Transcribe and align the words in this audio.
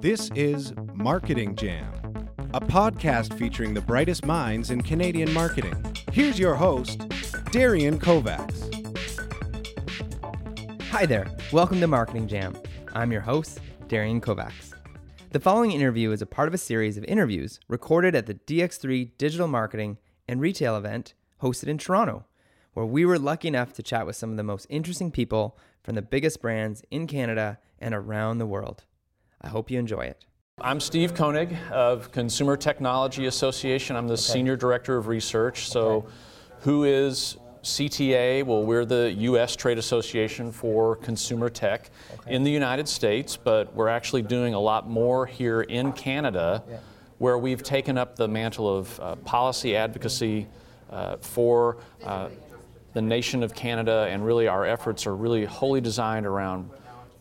This 0.00 0.30
is 0.34 0.72
Marketing 0.94 1.54
Jam, 1.56 1.92
a 2.54 2.60
podcast 2.60 3.38
featuring 3.38 3.74
the 3.74 3.82
brightest 3.82 4.24
minds 4.24 4.70
in 4.70 4.80
Canadian 4.80 5.30
marketing. 5.34 5.74
Here's 6.10 6.38
your 6.38 6.54
host, 6.54 7.06
Darian 7.50 8.00
Kovacs. 8.00 8.72
Hi 10.84 11.04
there. 11.04 11.30
Welcome 11.52 11.80
to 11.80 11.86
Marketing 11.86 12.26
Jam. 12.26 12.56
I'm 12.94 13.12
your 13.12 13.20
host, 13.20 13.60
Darian 13.88 14.22
Kovacs. 14.22 14.72
The 15.32 15.40
following 15.40 15.72
interview 15.72 16.12
is 16.12 16.22
a 16.22 16.26
part 16.26 16.48
of 16.48 16.54
a 16.54 16.58
series 16.58 16.96
of 16.96 17.04
interviews 17.04 17.60
recorded 17.68 18.14
at 18.14 18.24
the 18.24 18.36
DX3 18.36 19.18
Digital 19.18 19.48
Marketing 19.48 19.98
and 20.26 20.40
Retail 20.40 20.78
event 20.78 21.12
hosted 21.42 21.68
in 21.68 21.76
Toronto, 21.76 22.24
where 22.72 22.86
we 22.86 23.04
were 23.04 23.18
lucky 23.18 23.48
enough 23.48 23.74
to 23.74 23.82
chat 23.82 24.06
with 24.06 24.16
some 24.16 24.30
of 24.30 24.38
the 24.38 24.42
most 24.42 24.66
interesting 24.70 25.10
people 25.10 25.58
from 25.82 25.94
the 25.94 26.00
biggest 26.00 26.40
brands 26.40 26.82
in 26.90 27.06
Canada 27.06 27.58
and 27.78 27.94
around 27.94 28.38
the 28.38 28.46
world. 28.46 28.84
I 29.40 29.48
hope 29.48 29.70
you 29.70 29.78
enjoy 29.78 30.02
it. 30.02 30.24
I'm 30.60 30.80
Steve 30.80 31.14
Koenig 31.14 31.54
of 31.70 32.10
Consumer 32.10 32.56
Technology 32.56 33.26
Association. 33.26 33.94
I'm 33.94 34.08
the 34.08 34.14
okay. 34.14 34.22
Senior 34.22 34.56
Director 34.56 34.96
of 34.96 35.06
Research. 35.06 35.68
So, 35.68 35.88
okay. 35.88 36.08
who 36.60 36.84
is 36.84 37.36
CTA? 37.62 38.42
Well, 38.44 38.64
we're 38.64 38.86
the 38.86 39.12
U.S. 39.18 39.54
Trade 39.54 39.78
Association 39.78 40.50
for 40.50 40.96
Consumer 40.96 41.50
Tech 41.50 41.90
okay. 42.14 42.34
in 42.34 42.42
the 42.42 42.50
United 42.50 42.88
States, 42.88 43.36
but 43.36 43.74
we're 43.74 43.88
actually 43.88 44.22
doing 44.22 44.54
a 44.54 44.60
lot 44.60 44.88
more 44.88 45.26
here 45.26 45.60
in 45.62 45.92
Canada, 45.92 46.64
yeah. 46.68 46.78
where 47.18 47.36
we've 47.36 47.62
taken 47.62 47.98
up 47.98 48.16
the 48.16 48.26
mantle 48.26 48.74
of 48.78 48.98
uh, 49.00 49.16
policy 49.16 49.76
advocacy 49.76 50.46
uh, 50.90 51.18
for 51.18 51.76
uh, 52.04 52.30
the 52.94 53.02
nation 53.02 53.42
of 53.42 53.54
Canada, 53.54 54.08
and 54.10 54.24
really 54.24 54.48
our 54.48 54.64
efforts 54.64 55.06
are 55.06 55.14
really 55.14 55.44
wholly 55.44 55.82
designed 55.82 56.24
around 56.24 56.70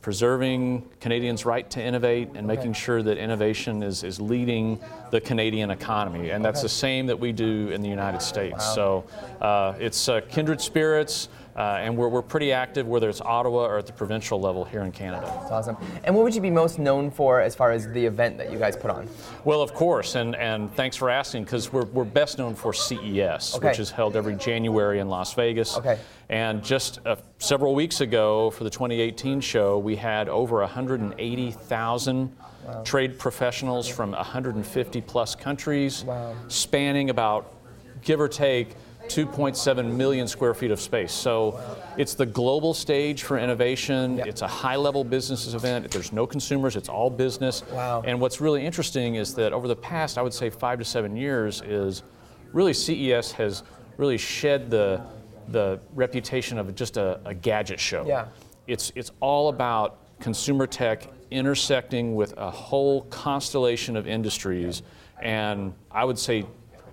preserving 0.05 0.87
Canadians' 0.99 1.47
right 1.47 1.67
to 1.67 1.81
innovate 1.81 2.29
and 2.35 2.45
making 2.45 2.73
sure 2.73 3.01
that 3.01 3.17
innovation 3.17 3.81
is, 3.81 4.03
is 4.03 4.21
leading 4.21 4.79
the 5.09 5.19
Canadian 5.19 5.71
economy. 5.71 6.29
And 6.29 6.45
that's 6.45 6.61
the 6.61 6.69
same 6.69 7.07
that 7.07 7.19
we 7.19 7.31
do 7.31 7.69
in 7.69 7.81
the 7.81 7.89
United 7.89 8.21
States. 8.21 8.63
So 8.75 9.05
uh, 9.41 9.73
it's 9.79 10.07
uh, 10.07 10.21
kindred 10.29 10.61
spirits. 10.61 11.27
Uh, 11.55 11.77
and 11.79 11.95
we're, 11.95 12.09
we're 12.09 12.21
pretty 12.21 12.51
active 12.51 12.85
whether 12.85 13.07
it's 13.07 13.21
Ottawa 13.21 13.65
or 13.65 13.77
at 13.77 13.85
the 13.85 13.93
provincial 13.93 14.39
level 14.39 14.65
here 14.65 14.81
in 14.81 14.91
Canada. 14.91 15.31
That's 15.39 15.51
awesome. 15.51 15.77
And 16.03 16.13
what 16.13 16.23
would 16.23 16.35
you 16.35 16.41
be 16.41 16.49
most 16.49 16.79
known 16.79 17.09
for 17.09 17.39
as 17.39 17.55
far 17.55 17.71
as 17.71 17.89
the 17.91 18.05
event 18.05 18.37
that 18.39 18.51
you 18.51 18.59
guys 18.59 18.75
put 18.75 18.91
on? 18.91 19.07
Well, 19.45 19.61
of 19.61 19.73
course, 19.73 20.15
and, 20.15 20.35
and 20.35 20.73
thanks 20.75 20.97
for 20.97 21.09
asking 21.09 21.45
because 21.45 21.71
we're, 21.71 21.85
we're 21.85 22.03
best 22.03 22.37
known 22.37 22.55
for 22.55 22.73
CES, 22.73 23.55
okay. 23.55 23.69
which 23.69 23.79
is 23.79 23.89
held 23.89 24.17
every 24.17 24.35
January 24.35 24.99
in 24.99 25.07
Las 25.07 25.33
Vegas. 25.33 25.77
Okay. 25.77 25.97
And 26.27 26.61
just 26.61 26.99
uh, 27.05 27.15
several 27.39 27.73
weeks 27.73 28.01
ago 28.01 28.49
for 28.49 28.65
the 28.65 28.69
2018 28.69 29.39
show, 29.39 29.77
we 29.77 29.95
had 29.95 30.27
over 30.27 30.59
180,000 30.59 32.37
wow. 32.65 32.83
trade 32.83 33.17
professionals 33.17 33.87
from 33.87 34.11
150 34.11 35.01
plus 35.01 35.35
countries, 35.35 36.03
wow. 36.03 36.35
spanning 36.49 37.09
about, 37.09 37.53
give 38.01 38.19
or 38.19 38.27
take, 38.27 38.75
2.7 39.07 39.95
million 39.95 40.27
square 40.27 40.53
feet 40.53 40.71
of 40.71 40.79
space. 40.79 41.11
So 41.11 41.59
it's 41.97 42.13
the 42.13 42.25
global 42.25 42.73
stage 42.73 43.23
for 43.23 43.37
innovation. 43.37 44.17
Yep. 44.17 44.27
It's 44.27 44.41
a 44.41 44.47
high 44.47 44.75
level 44.75 45.03
business 45.03 45.53
event. 45.53 45.89
There's 45.91 46.11
no 46.11 46.27
consumers, 46.27 46.75
it's 46.75 46.89
all 46.89 47.09
business. 47.09 47.63
Wow. 47.71 48.03
And 48.05 48.19
what's 48.19 48.41
really 48.41 48.65
interesting 48.65 49.15
is 49.15 49.33
that 49.35 49.53
over 49.53 49.67
the 49.67 49.75
past, 49.75 50.17
I 50.17 50.21
would 50.21 50.33
say, 50.33 50.49
five 50.49 50.79
to 50.79 50.85
seven 50.85 51.15
years, 51.15 51.61
is 51.61 52.03
really 52.51 52.73
CES 52.73 53.31
has 53.33 53.63
really 53.97 54.17
shed 54.17 54.69
the, 54.69 55.01
the 55.49 55.79
reputation 55.93 56.57
of 56.57 56.73
just 56.75 56.97
a, 56.97 57.19
a 57.25 57.33
gadget 57.33 57.79
show. 57.79 58.05
Yeah. 58.05 58.27
It's, 58.67 58.91
it's 58.95 59.11
all 59.19 59.49
about 59.49 59.99
consumer 60.19 60.67
tech 60.67 61.07
intersecting 61.31 62.15
with 62.15 62.33
a 62.37 62.49
whole 62.49 63.03
constellation 63.03 63.95
of 63.95 64.07
industries. 64.07 64.81
And 65.21 65.73
I 65.91 66.05
would 66.05 66.19
say 66.19 66.45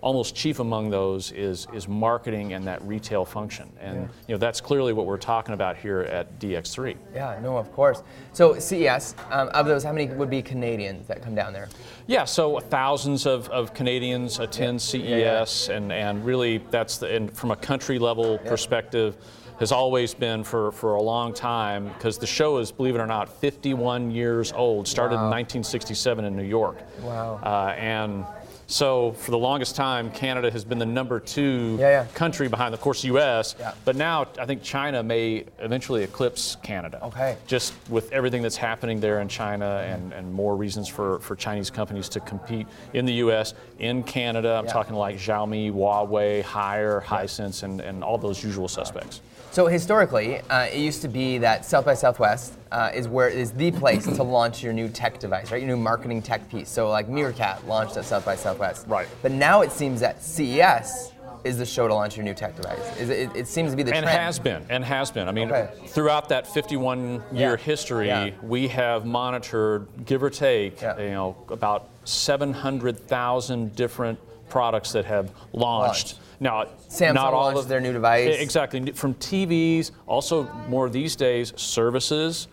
almost 0.02 0.34
chief 0.34 0.58
among 0.58 0.90
those 0.90 1.30
is, 1.32 1.68
is 1.72 1.88
marketing 1.88 2.52
and 2.52 2.66
that 2.66 2.82
retail 2.82 3.24
function. 3.24 3.72
And 3.80 3.96
yeah. 3.96 4.08
you 4.26 4.34
know, 4.34 4.38
that's 4.38 4.60
clearly 4.60 4.92
what 4.92 5.06
we're 5.06 5.16
talking 5.16 5.54
about 5.54 5.76
here 5.76 6.00
at 6.00 6.38
DX3. 6.40 6.96
Yeah, 7.14 7.38
no, 7.40 7.56
of 7.56 7.72
course. 7.72 8.02
So 8.32 8.58
CES, 8.58 9.14
um, 9.30 9.48
of 9.54 9.66
those, 9.66 9.84
how 9.84 9.92
many 9.92 10.12
would 10.12 10.28
be 10.28 10.42
Canadians 10.42 11.06
that 11.06 11.22
come 11.22 11.36
down 11.36 11.52
there? 11.52 11.68
Yeah, 12.08 12.24
so 12.24 12.58
thousands 12.58 13.26
of, 13.26 13.48
of 13.50 13.72
Canadians 13.74 14.40
attend 14.40 14.84
yeah. 14.92 15.44
CES, 15.44 15.68
yeah, 15.68 15.76
and, 15.76 15.92
and 15.92 16.24
really 16.24 16.58
that's 16.70 16.98
the, 16.98 17.14
and 17.14 17.32
from 17.32 17.52
a 17.52 17.56
country 17.56 18.00
level 18.00 18.38
perspective, 18.38 19.16
has 19.60 19.70
always 19.70 20.12
been 20.12 20.42
for, 20.42 20.72
for 20.72 20.94
a 20.94 21.02
long 21.02 21.32
time 21.32 21.86
because 21.86 22.18
the 22.18 22.26
show 22.26 22.58
is, 22.58 22.72
believe 22.72 22.96
it 22.96 22.98
or 22.98 23.06
not, 23.06 23.28
51 23.28 24.10
years 24.10 24.52
old. 24.52 24.88
Started 24.88 25.14
wow. 25.14 25.26
in 25.26 25.30
1967 25.30 26.24
in 26.24 26.36
New 26.36 26.42
York. 26.42 26.78
Wow. 27.02 27.38
Uh, 27.40 27.72
and 27.78 28.26
so 28.72 29.12
for 29.12 29.30
the 29.30 29.38
longest 29.38 29.76
time, 29.76 30.10
Canada 30.10 30.50
has 30.50 30.64
been 30.64 30.78
the 30.78 30.86
number 30.86 31.20
two 31.20 31.76
yeah, 31.78 31.90
yeah. 31.90 32.06
country 32.14 32.48
behind, 32.48 32.72
of 32.72 32.80
course, 32.80 33.04
U.S. 33.04 33.54
Yeah. 33.58 33.74
But 33.84 33.96
now 33.96 34.26
I 34.38 34.46
think 34.46 34.62
China 34.62 35.02
may 35.02 35.44
eventually 35.58 36.02
eclipse 36.02 36.56
Canada. 36.62 36.98
Okay. 37.04 37.36
Just 37.46 37.74
with 37.90 38.10
everything 38.12 38.40
that's 38.40 38.56
happening 38.56 38.98
there 38.98 39.20
in 39.20 39.28
China 39.28 39.84
and, 39.86 40.14
and 40.14 40.32
more 40.32 40.56
reasons 40.56 40.88
for, 40.88 41.18
for 41.18 41.36
Chinese 41.36 41.68
companies 41.68 42.08
to 42.10 42.20
compete 42.20 42.66
in 42.94 43.04
the 43.04 43.12
U.S., 43.14 43.52
in 43.78 44.02
Canada. 44.04 44.54
I'm 44.54 44.66
talking 44.66 44.94
like 44.94 45.16
Xiaomi, 45.16 45.70
Huawei, 45.70 46.42
Haier, 46.42 47.02
Hisense, 47.02 47.64
and, 47.64 47.80
and 47.80 48.02
all 48.02 48.16
those 48.16 48.42
usual 48.42 48.68
suspects. 48.68 49.20
So 49.52 49.66
historically, 49.66 50.40
uh, 50.48 50.62
it 50.62 50.78
used 50.78 51.02
to 51.02 51.08
be 51.08 51.36
that 51.36 51.66
South 51.66 51.84
by 51.84 51.92
Southwest 51.92 52.54
uh, 52.70 52.90
is 52.94 53.06
where 53.06 53.28
is 53.28 53.52
the 53.52 53.70
place 53.70 54.06
to 54.06 54.22
launch 54.22 54.62
your 54.62 54.72
new 54.72 54.88
tech 54.88 55.18
device, 55.18 55.52
right? 55.52 55.60
Your 55.60 55.76
new 55.76 55.82
marketing 55.82 56.22
tech 56.22 56.48
piece. 56.48 56.70
So 56.70 56.88
like 56.88 57.06
Meerkat 57.06 57.68
launched 57.68 57.98
at 57.98 58.06
South 58.06 58.24
by 58.24 58.34
Southwest. 58.34 58.86
Right. 58.88 59.06
But 59.20 59.32
now 59.32 59.60
it 59.60 59.70
seems 59.70 60.00
that 60.00 60.22
CES 60.22 61.12
is 61.44 61.58
the 61.58 61.66
show 61.66 61.86
to 61.86 61.92
launch 61.92 62.16
your 62.16 62.24
new 62.24 62.32
tech 62.32 62.56
device. 62.56 62.78
It, 62.98 63.10
it, 63.10 63.36
it, 63.36 63.46
seems 63.46 63.72
to 63.72 63.76
be 63.76 63.82
the 63.82 63.94
and 63.94 64.04
trend. 64.04 64.18
has 64.18 64.38
been 64.38 64.64
and 64.70 64.82
has 64.82 65.10
been. 65.10 65.28
I 65.28 65.32
mean, 65.32 65.52
okay. 65.52 65.70
throughout 65.88 66.30
that 66.30 66.46
51 66.46 67.22
year 67.30 67.50
yeah. 67.50 67.56
history, 67.56 68.06
yeah. 68.06 68.30
we 68.40 68.68
have 68.68 69.04
monitored, 69.04 69.86
give 70.06 70.22
or 70.22 70.30
take, 70.30 70.80
yeah. 70.80 70.98
you 70.98 71.10
know, 71.10 71.36
about 71.50 71.90
700,000 72.04 73.76
different 73.76 74.18
products 74.48 74.92
that 74.92 75.04
have 75.04 75.30
launched. 75.52 76.18
Now, 76.40 76.66
Samsung 76.88 77.14
not 77.14 77.34
all 77.34 77.56
of 77.58 77.68
their 77.68 77.80
new 77.80 77.92
device. 77.92 78.38
Exactly. 78.38 78.92
From 78.92 79.14
TVs, 79.14 79.90
also 80.06 80.44
more 80.68 80.88
these 80.88 81.16
days, 81.16 81.52
services. 81.56 82.48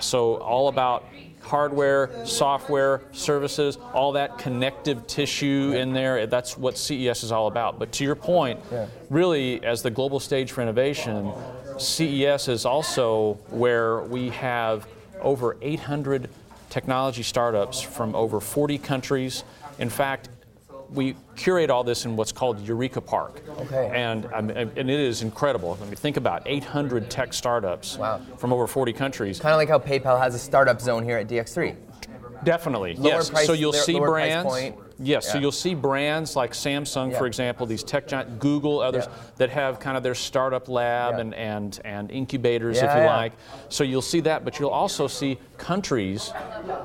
So 0.00 0.36
all 0.36 0.68
about 0.68 1.04
hardware, 1.42 2.10
software, 2.24 3.02
services, 3.12 3.78
all 3.92 4.12
that 4.12 4.38
connective 4.38 5.06
tissue 5.06 5.72
in 5.76 5.92
there. 5.92 6.26
That's 6.26 6.56
what 6.56 6.78
CES 6.78 7.24
is 7.24 7.32
all 7.32 7.48
about. 7.48 7.78
But 7.78 7.92
to 7.92 8.04
your 8.04 8.14
point, 8.14 8.60
yeah. 8.70 8.86
really, 9.08 9.64
as 9.64 9.82
the 9.82 9.90
global 9.90 10.20
stage 10.20 10.52
for 10.52 10.62
innovation, 10.62 11.32
CES 11.78 12.48
is 12.48 12.64
also 12.64 13.34
where 13.48 14.02
we 14.02 14.28
have 14.30 14.86
over 15.20 15.56
800 15.60 16.28
technology 16.68 17.22
startups 17.22 17.80
from 17.80 18.14
over 18.14 18.38
40 18.40 18.78
countries. 18.78 19.44
In 19.78 19.90
fact, 19.90 20.28
we 20.92 21.14
curate 21.36 21.70
all 21.70 21.84
this 21.84 22.04
in 22.04 22.16
what's 22.16 22.32
called 22.32 22.60
Eureka 22.60 23.00
Park. 23.00 23.42
Okay. 23.58 23.90
And, 23.94 24.26
um, 24.32 24.50
and 24.50 24.76
it 24.76 24.88
is 24.90 25.22
incredible. 25.22 25.78
I 25.80 25.84
mean, 25.84 25.94
think 25.94 26.16
about 26.16 26.42
800 26.46 27.10
tech 27.10 27.32
startups 27.32 27.96
wow. 27.96 28.20
from 28.38 28.52
over 28.52 28.66
40 28.66 28.92
countries. 28.92 29.38
Kind 29.38 29.52
of 29.52 29.58
like 29.58 29.68
how 29.68 29.78
PayPal 29.78 30.20
has 30.20 30.34
a 30.34 30.38
startup 30.38 30.80
zone 30.80 31.04
here 31.04 31.18
at 31.18 31.28
DX3. 31.28 31.76
Definitely, 32.42 32.94
lower 32.94 33.12
yes. 33.12 33.30
Price, 33.30 33.46
so 33.46 33.52
you'll 33.52 33.72
see 33.72 33.98
brands. 33.98 34.74
Yes, 35.02 35.24
yeah. 35.26 35.32
so 35.32 35.38
you'll 35.38 35.52
see 35.52 35.74
brands 35.74 36.36
like 36.36 36.52
Samsung, 36.52 37.10
yeah. 37.10 37.18
for 37.18 37.26
example, 37.26 37.66
these 37.66 37.82
tech 37.82 38.06
giant, 38.06 38.38
Google, 38.38 38.80
others 38.80 39.06
yeah. 39.06 39.16
that 39.36 39.50
have 39.50 39.80
kind 39.80 39.96
of 39.96 40.02
their 40.02 40.14
startup 40.14 40.68
lab 40.68 41.18
and, 41.18 41.34
and, 41.34 41.80
and 41.84 42.10
incubators, 42.10 42.76
if 42.78 42.94
you 42.94 43.04
like. 43.04 43.32
So 43.68 43.82
you'll 43.82 44.02
see 44.02 44.20
that, 44.20 44.44
but 44.44 44.58
you'll 44.58 44.70
also 44.70 45.06
see 45.06 45.38
countries 45.56 46.32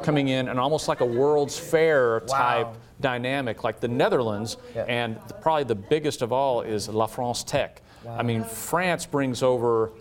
coming 0.02 0.30
in 0.30 0.48
and 0.48 0.60
almost 0.60 0.88
like 0.88 1.02
a 1.02 1.06
World's 1.06 1.60
Fair 1.60 2.22
type 2.22 2.68
wow 2.68 2.76
dynamic 3.02 3.64
like 3.64 3.80
the 3.80 3.88
Netherlands, 3.88 4.58
and 4.76 5.20
probably 5.42 5.64
the 5.64 5.76
biggest 5.76 6.22
of 6.22 6.32
all 6.32 6.62
is 6.62 6.88
La 6.88 7.06
France 7.06 7.44
Tech. 7.44 7.82
Wow. 8.04 8.18
I 8.18 8.24
mean, 8.24 8.44
France 8.44 9.06
brings 9.06 9.42
over 9.42 9.92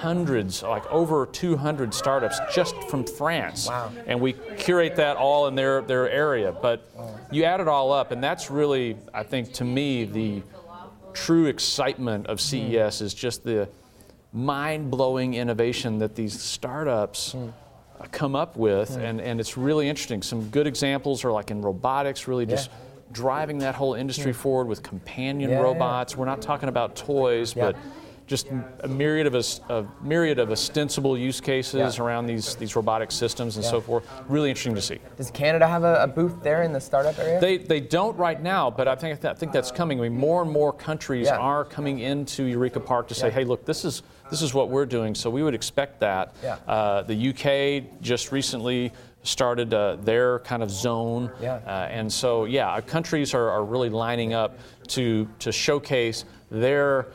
hundreds, 0.00 0.62
like 0.62 0.86
over 0.90 1.26
200 1.26 1.92
startups 1.94 2.38
just 2.54 2.74
from 2.84 3.04
France. 3.04 3.68
Wow. 3.68 3.92
And 4.06 4.20
we 4.20 4.34
curate 4.56 4.96
that 4.96 5.16
all 5.16 5.46
in 5.46 5.54
their, 5.54 5.82
their 5.82 6.10
area. 6.10 6.52
But 6.52 6.88
you 7.30 7.44
add 7.44 7.60
it 7.60 7.68
all 7.68 7.92
up, 7.92 8.12
and 8.12 8.22
that's 8.22 8.50
really, 8.50 8.96
I 9.12 9.22
think, 9.22 9.52
to 9.54 9.64
me, 9.64 10.04
the 10.04 10.42
true 11.12 11.46
excitement 11.46 12.26
of 12.26 12.40
CES 12.40 12.98
mm. 12.98 13.02
is 13.02 13.14
just 13.14 13.44
the 13.44 13.68
mind 14.32 14.90
blowing 14.90 15.34
innovation 15.34 15.98
that 15.98 16.14
these 16.14 16.40
startups. 16.40 17.34
Mm 17.34 17.52
come 18.10 18.34
up 18.34 18.56
with, 18.56 18.90
mm. 18.90 18.98
and, 18.98 19.20
and 19.20 19.38
it's 19.38 19.56
really 19.56 19.88
interesting. 19.88 20.22
Some 20.22 20.48
good 20.48 20.66
examples 20.66 21.24
are 21.24 21.30
like 21.30 21.50
in 21.50 21.62
robotics, 21.62 22.26
really 22.26 22.46
just 22.46 22.70
yeah. 22.70 22.76
driving 23.12 23.58
that 23.58 23.74
whole 23.74 23.94
industry 23.94 24.32
mm. 24.32 24.36
forward 24.36 24.66
with 24.66 24.82
companion 24.82 25.50
yeah, 25.50 25.60
robots. 25.60 26.12
Yeah. 26.12 26.18
We're 26.18 26.26
not 26.26 26.42
talking 26.42 26.68
about 26.68 26.96
toys, 26.96 27.54
but 27.54 27.76
just 28.26 28.46
a 28.80 28.88
myriad 28.88 29.26
of 29.26 29.34
us- 29.34 29.60
a 29.68 29.84
myriad 30.02 30.38
of 30.38 30.50
ostensible 30.50 31.18
use 31.18 31.40
cases 31.40 31.98
Yeah. 31.98 32.04
around 32.04 32.26
these 32.26 32.54
these 32.56 32.76
robotic 32.76 33.10
systems 33.10 33.56
and 33.56 33.64
Yeah. 33.64 33.70
so 33.70 33.80
forth. 33.80 34.04
Really 34.28 34.48
interesting 34.48 34.74
to 34.74 34.80
see. 34.80 34.98
Does 35.16 35.30
Canada 35.30 35.66
have 35.66 35.84
a, 35.84 36.02
a 36.02 36.06
booth 36.06 36.42
there 36.42 36.62
in 36.62 36.72
the 36.72 36.80
startup 36.80 37.18
area? 37.18 37.40
They, 37.40 37.58
they 37.58 37.80
don't 37.80 38.16
right 38.16 38.40
now, 38.40 38.70
but 38.70 38.88
I 38.88 38.94
think 38.94 39.24
I 39.24 39.34
think 39.34 39.52
that's 39.52 39.70
coming. 39.70 39.98
I 39.98 40.02
mean, 40.04 40.16
more 40.16 40.42
and 40.42 40.50
more 40.50 40.72
countries 40.72 41.26
Yeah. 41.26 41.36
are 41.36 41.64
coming 41.64 41.98
into 42.00 42.44
Eureka 42.44 42.80
Park 42.80 43.08
to 43.08 43.14
say. 43.14 43.30
"Hey, 43.30 43.44
look, 43.44 43.64
this 43.64 43.84
is 43.84 44.02
this 44.30 44.40
is 44.42 44.54
what 44.54 44.68
we're 44.70 44.86
doing." 44.86 45.14
So 45.14 45.28
we 45.28 45.42
would 45.42 45.54
expect 45.54 46.00
that. 46.00 46.34
Yeah. 46.42 46.56
Uh, 46.66 47.02
the 47.02 47.14
UK 47.14 47.84
just 48.00 48.32
recently 48.32 48.92
started 49.24 49.72
uh, 49.72 49.96
their 50.02 50.40
kind 50.40 50.62
of 50.64 50.70
zone, 50.70 51.30
Yeah. 51.40 51.60
uh, 51.66 51.70
and 51.90 52.12
so 52.12 52.44
yeah, 52.44 52.80
countries 52.80 53.34
are, 53.34 53.50
are 53.50 53.64
really 53.64 53.88
lining 53.90 54.32
up 54.34 54.58
to 54.88 55.28
to 55.40 55.52
showcase 55.52 56.24
their 56.50 57.06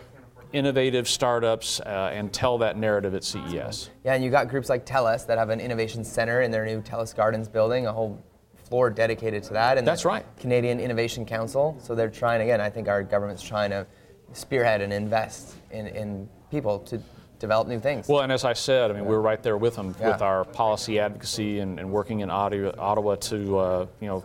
innovative 0.54 1.08
startups 1.08 1.80
uh, 1.82 2.12
and 2.14 2.32
tell 2.32 2.58
that 2.60 2.78
narrative 2.78 3.14
at 3.14 3.24
CES. 3.24 3.90
Yeah, 4.04 4.14
and 4.14 4.24
you 4.24 4.30
got 4.30 4.48
groups 4.48 4.70
like 4.70 4.86
TELUS 4.86 5.26
that 5.28 5.38
have 5.38 5.50
an 5.50 5.60
innovation 5.60 6.04
center 6.04 6.42
in 6.42 6.52
their 6.52 6.66
new 6.66 6.82
TELUS 6.82 7.16
Gardens 7.16 7.48
building, 7.48 7.86
a 7.88 7.94
whole 7.94 8.24
floor 8.68 8.90
dedicated 8.90 9.44
to 9.44 9.54
that. 9.54 9.78
And 9.78 9.88
That's 9.88 10.04
the 10.04 10.10
right. 10.10 10.26
Canadian 10.40 10.80
Innovation 10.80 11.26
Council. 11.26 11.78
So 11.82 11.96
they're 11.96 12.10
trying 12.10 12.42
again. 12.42 12.60
I 12.62 12.70
think 12.70 12.88
our 12.88 13.04
government's 13.04 13.44
trying 13.44 13.70
to 13.72 13.88
spearhead 14.34 14.82
and 14.82 14.92
invest 14.92 15.56
in, 15.72 15.88
in 15.88 16.30
people 16.52 16.80
to 16.80 17.02
develop 17.40 17.68
new 17.68 17.80
things. 17.80 18.08
Well, 18.08 18.22
and 18.22 18.32
as 18.32 18.44
I 18.44 18.54
said, 18.54 18.92
I 18.92 18.94
mean, 18.96 19.06
we're 19.06 19.22
right 19.22 19.42
there 19.42 19.58
with 19.58 19.76
them 19.76 19.96
Yeah. 20.00 20.12
with 20.12 20.22
our 20.22 20.44
policy 20.44 21.00
advocacy 21.00 21.60
and, 21.60 21.80
and 21.80 21.92
working 21.92 22.22
in 22.22 22.30
Ottawa, 22.30 22.72
Ottawa 22.78 23.16
to, 23.16 23.58
uh, 23.58 23.86
you 24.02 24.08
know, 24.08 24.24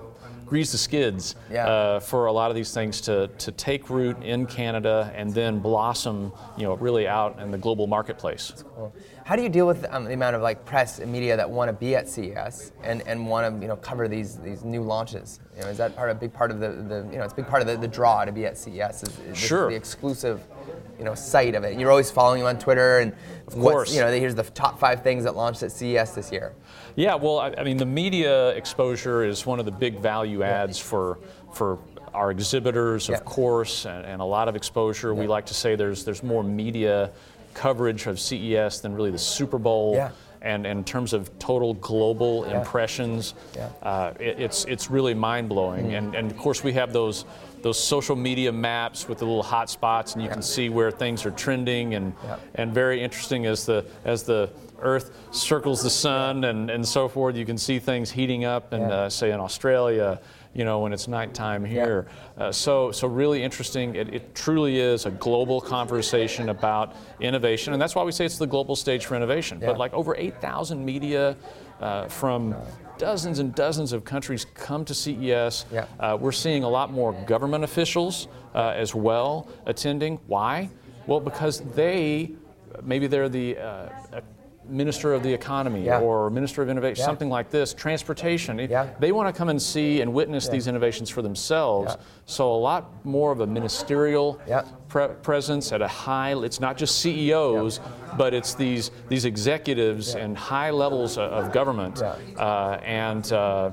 grease 0.52 0.70
the 0.70 0.76
skids 0.76 1.34
Yeah. 1.50 1.66
uh, 1.66 2.00
for 2.00 2.26
a 2.26 2.32
lot 2.32 2.50
of 2.50 2.54
these 2.54 2.75
things 2.75 3.00
to, 3.02 3.28
to 3.38 3.50
take 3.52 3.88
root 3.88 4.22
in 4.22 4.44
Canada 4.44 5.10
and 5.16 5.32
then 5.32 5.60
blossom, 5.60 6.31
you 6.58 6.64
know, 6.64 6.75
really 6.75 7.08
out 7.08 7.38
in 7.40 7.50
the 7.50 7.56
global 7.56 7.87
marketplace. 7.87 8.62
Cool. 8.76 8.94
How 9.25 9.34
do 9.34 9.43
you 9.43 9.49
deal 9.49 9.66
with 9.66 9.87
um, 9.90 10.04
the 10.04 10.12
amount 10.12 10.37
of 10.37 10.43
like 10.43 10.66
press 10.66 10.99
and 10.99 11.10
media 11.10 11.38
that 11.38 11.49
want 11.49 11.70
to 11.70 11.72
be 11.72 11.96
at 11.96 12.06
CES 12.06 12.72
and, 12.82 13.00
and 13.06 13.26
want 13.26 13.54
to 13.54 13.62
you 13.62 13.69
know 13.69 13.76
cover 13.76 14.08
these 14.08 14.37
these 14.40 14.62
new 14.62 14.82
launches? 14.82 15.40
You 15.56 15.62
know, 15.62 15.69
is 15.69 15.78
that 15.78 15.96
part 15.96 16.10
a 16.10 16.14
big 16.14 16.34
part 16.34 16.50
of 16.50 16.60
the, 16.60 16.69
the 16.69 17.08
you 17.10 17.16
know 17.19 17.25
it's 17.25 17.32
a 17.32 17.37
big 17.37 17.46
part 17.46 17.62
of 17.62 17.69
the, 17.69 17.78
the 17.78 17.88
draw 17.88 18.25
to 18.26 18.32
be 18.32 18.44
at 18.44 18.58
CES? 18.58 19.05
Is, 19.05 19.19
is 19.20 19.38
Sure. 19.38 19.70
the 19.70 19.76
exclusive 19.76 20.43
you 20.99 21.05
know 21.05 21.14
sight 21.14 21.55
of 21.55 21.64
it. 21.64 21.79
You're 21.79 21.91
always 21.91 22.11
following 22.11 22.41
you 22.41 22.47
on 22.47 22.59
Twitter 22.59 22.99
and 23.00 23.12
of 23.49 23.55
course. 23.55 23.94
you 23.94 24.00
know 24.00 24.11
here's 24.11 24.35
the 24.35 24.43
top 24.44 24.79
five 24.79 25.03
things 25.03 25.25
that 25.25 25.35
launched 25.37 25.62
at 25.62 25.73
CES 25.73 26.14
this 26.14 26.31
year. 26.32 26.53
Yeah, 26.97 27.14
well, 27.14 27.38
I, 27.38 27.55
I 27.59 27.64
mean, 27.64 27.79
the 27.79 27.87
media 27.87 28.50
exposure 28.50 29.25
is 29.25 29.47
one 29.47 29.59
of 29.59 29.64
the 29.64 29.73
big 29.73 29.99
value 29.99 30.43
adds 30.43 30.79
for 30.79 31.19
for 31.55 31.79
our 32.14 32.31
exhibitors, 32.31 33.09
of 33.09 33.14
Yeah. 33.14 33.20
course, 33.20 33.87
and, 33.87 34.05
and 34.05 34.20
a 34.20 34.25
lot 34.25 34.47
of 34.49 34.56
exposure. 34.56 35.14
We 35.14 35.26
like 35.26 35.47
to 35.47 35.55
say 35.55 35.76
there's 35.76 36.05
there's 36.05 36.23
more 36.23 36.43
media 36.43 37.11
coverage 37.55 38.06
of 38.06 38.19
CES 38.20 38.81
than 38.81 38.94
really 38.94 39.11
the 39.11 39.19
Super 39.19 39.58
Bowl. 39.58 39.94
Yeah. 39.94 40.11
And, 40.43 40.67
in 40.67 40.83
terms 40.85 41.12
of 41.12 41.31
total 41.39 41.75
global 41.75 42.44
impressions, 42.44 43.35
Yeah. 43.55 43.69
uh, 43.83 44.12
it, 44.19 44.41
it's 44.41 44.65
it's 44.65 44.91
really 44.91 45.15
mind 45.15 45.49
blowing. 45.49 45.94
And, 45.94 46.15
and 46.17 46.31
of 46.31 46.37
course 46.37 46.65
we 46.65 46.73
have 46.73 46.93
those 46.93 47.25
those 47.62 47.79
social 47.79 48.17
media 48.17 48.50
maps 48.50 49.09
with 49.09 49.19
the 49.19 49.25
little 49.25 49.43
hot 49.44 49.71
spots, 49.71 50.15
and 50.15 50.23
you 50.23 50.29
can 50.29 50.43
see 50.43 50.69
where 50.69 50.91
things 50.91 51.25
are 51.25 51.31
trending. 51.31 51.94
And 51.94 52.12
Yeah. 52.25 52.37
and 52.56 52.75
very 52.75 53.03
interesting 53.03 53.47
as 53.47 53.65
the 53.67 53.85
as 54.05 54.25
the 54.25 54.50
Earth 54.81 55.12
circles 55.31 55.81
the 55.85 55.91
sun 55.91 56.43
and, 56.43 56.69
and 56.69 56.85
so 56.87 57.06
forth. 57.09 57.37
You 57.37 57.47
can 57.47 57.56
see 57.56 57.79
things 57.79 58.11
heating 58.11 58.44
up, 58.44 58.73
and 58.73 58.83
Yeah. 58.83 58.97
uh, 59.05 59.11
say 59.11 59.31
in 59.31 59.39
Australia, 59.39 60.19
you 60.54 60.64
know, 60.64 60.81
when 60.81 60.93
it's 60.93 61.08
nighttime 61.08 61.64
here. 61.64 62.06
Uh, 62.37 62.52
so 62.52 62.93
so 62.93 63.08
really 63.08 63.43
interesting. 63.43 63.94
It, 63.94 64.14
it 64.14 64.34
truly 64.34 64.78
is 64.78 65.06
a 65.06 65.10
global 65.10 65.60
conversation 65.60 66.49
about 66.49 66.94
innovation, 67.20 67.72
and 67.72 67.81
that's 67.81 67.94
why 67.94 68.02
we 68.02 68.12
say 68.12 68.25
it's 68.25 68.38
the 68.38 68.46
global 68.46 68.76
stage 68.76 69.06
for 69.06 69.14
innovation. 69.14 69.58
Yeah. 69.60 69.69
But 69.69 69.78
like 69.78 69.93
over 69.93 70.14
8,000 70.16 70.84
media 70.84 71.37
uh, 71.81 72.06
from 72.08 72.54
dozens 72.99 73.38
and 73.38 73.54
dozens 73.54 73.93
of 73.93 74.04
countries 74.04 74.46
come 74.54 74.84
to 74.84 74.94
CES. 74.94 75.66
Yeah. 75.72 75.87
Uh, 75.99 76.16
we're 76.20 76.32
seeing 76.32 76.62
a 76.62 76.69
lot 76.69 76.93
more 76.93 77.12
government 77.26 77.64
officials 77.64 78.28
uh, 78.55 78.69
as 78.76 78.94
well 78.94 79.48
attending. 79.66 80.19
Why? 80.26 80.70
Well, 81.06 81.20
because 81.20 81.60
they, 81.75 82.31
maybe 82.82 83.06
they're 83.08 83.28
the 83.28 83.58
uh, 83.58 83.88
Minister 84.69 85.12
of 85.12 85.23
the 85.23 85.32
Economy 85.32 85.85
Yeah. 85.85 86.00
or 86.00 86.31
Minister 86.31 86.62
of 86.62 86.69
Innovation, 86.69 87.00
Yeah. 87.00 87.06
something 87.06 87.29
like 87.29 87.50
this, 87.50 87.75
transportation. 87.75 88.59
Yeah. 88.59 88.87
They 88.99 89.12
want 89.12 89.32
to 89.32 89.37
come 89.37 89.49
and 89.49 89.61
see 89.61 90.00
and 90.00 90.12
witness 90.14 90.49
these 90.49 90.67
innovations 90.69 91.11
for 91.11 91.23
themselves. 91.23 91.97
So 92.26 92.53
a 92.53 92.56
lot 92.56 93.05
more 93.05 93.32
of 93.32 93.41
a 93.41 93.47
ministerial 93.47 94.38
pre- 94.88 95.09
presence 95.23 95.73
at 95.73 95.82
a 95.82 95.88
high. 95.88 96.35
It's 96.44 96.61
not 96.61 96.76
just 96.76 96.99
CEOs, 97.00 97.81
but 98.17 98.35
it's 98.35 98.55
these 98.55 98.91
these 99.09 99.25
executives 99.25 100.14
and 100.14 100.37
high 100.37 100.70
levels 100.70 101.19
of, 101.19 101.31
of 101.32 101.53
government. 101.53 102.00
Uh, 102.03 102.79
and 102.85 103.32
uh, 103.32 103.70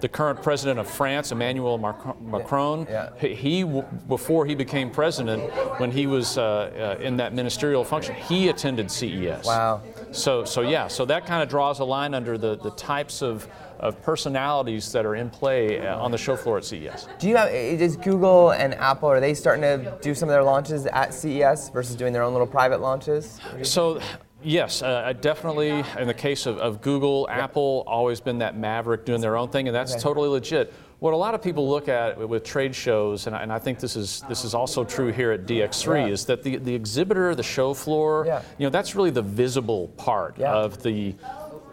the 0.00 0.08
current 0.08 0.42
president 0.42 0.78
of 0.78 0.88
France, 0.88 1.32
Emmanuel 1.32 1.78
Macron, 1.78 2.16
Macron 2.30 2.86
Yeah. 2.88 3.10
he, 3.18 3.34
he 3.34 3.82
before 4.08 4.46
he 4.46 4.54
became 4.54 4.90
president, 4.90 5.42
when 5.78 5.90
he 5.90 6.06
was 6.06 6.38
uh, 6.38 6.96
uh, 6.98 7.02
in 7.02 7.16
that 7.16 7.34
ministerial 7.34 7.84
function, 7.84 8.14
he 8.14 8.48
attended 8.48 8.90
CES. 8.90 9.44
Wow. 9.46 9.82
So, 10.10 10.44
so 10.44 10.62
yeah, 10.62 10.88
so 10.88 11.04
that 11.06 11.26
kind 11.26 11.42
of 11.42 11.48
draws 11.48 11.80
a 11.80 11.84
line 11.84 12.14
under 12.14 12.38
the, 12.38 12.56
the 12.56 12.70
types 12.72 13.22
of, 13.22 13.46
of 13.78 14.00
personalities 14.02 14.90
that 14.92 15.04
are 15.04 15.16
in 15.16 15.30
play 15.30 15.86
uh, 15.86 15.98
on 15.98 16.10
the 16.10 16.18
show 16.18 16.36
floor 16.36 16.58
at 16.58 16.64
CES. 16.64 17.08
Do 17.18 17.28
you 17.28 17.36
have 17.36 17.50
is 17.50 17.96
Google 17.96 18.52
and 18.52 18.74
Apple 18.74 19.08
are 19.08 19.20
they 19.20 19.34
starting 19.34 19.62
to 19.62 19.98
do 20.00 20.14
some 20.14 20.28
of 20.28 20.32
their 20.32 20.42
launches 20.44 20.86
at 20.86 21.12
CES 21.12 21.70
versus 21.70 21.94
doing 21.94 22.12
their 22.12 22.22
own 22.22 22.32
little 22.32 22.46
private 22.46 22.80
launches? 22.80 23.40
So, 23.62 24.00
yes, 24.42 24.82
uh, 24.82 25.12
definitely, 25.20 25.84
in 25.98 26.06
the 26.06 26.14
case 26.14 26.46
of, 26.46 26.58
of 26.58 26.80
Google, 26.80 27.28
Apple, 27.30 27.84
always 27.86 28.20
been 28.20 28.38
that 28.38 28.56
maverick 28.56 29.04
doing 29.04 29.20
their 29.20 29.36
own 29.36 29.48
thing, 29.48 29.68
and 29.68 29.74
that's 29.74 29.92
Okay. 29.92 30.00
totally 30.02 30.28
legit. 30.28 30.72
What 31.00 31.14
a 31.14 31.16
lot 31.16 31.34
of 31.34 31.42
people 31.42 31.68
look 31.68 31.88
at 31.88 32.18
with 32.28 32.42
trade 32.42 32.74
shows, 32.74 33.26
and 33.28 33.36
I, 33.36 33.42
and 33.42 33.52
I 33.52 33.58
think 33.60 33.78
this 33.78 33.94
is 33.94 34.22
this 34.28 34.44
is 34.44 34.52
also 34.52 34.82
true 34.84 35.12
here 35.12 35.30
at 35.30 35.46
DX3, 35.46 36.06
Yeah. 36.06 36.12
is 36.12 36.24
that 36.26 36.42
the, 36.42 36.56
the 36.56 36.74
exhibitor, 36.74 37.34
the 37.36 37.42
show 37.44 37.72
floor, 37.72 38.24
Yeah. 38.26 38.42
you 38.58 38.66
know, 38.66 38.70
that's 38.70 38.96
really 38.96 39.10
the 39.10 39.22
visible 39.22 39.88
part 39.96 40.36
Yeah. 40.38 40.52
of 40.52 40.82
the 40.82 41.14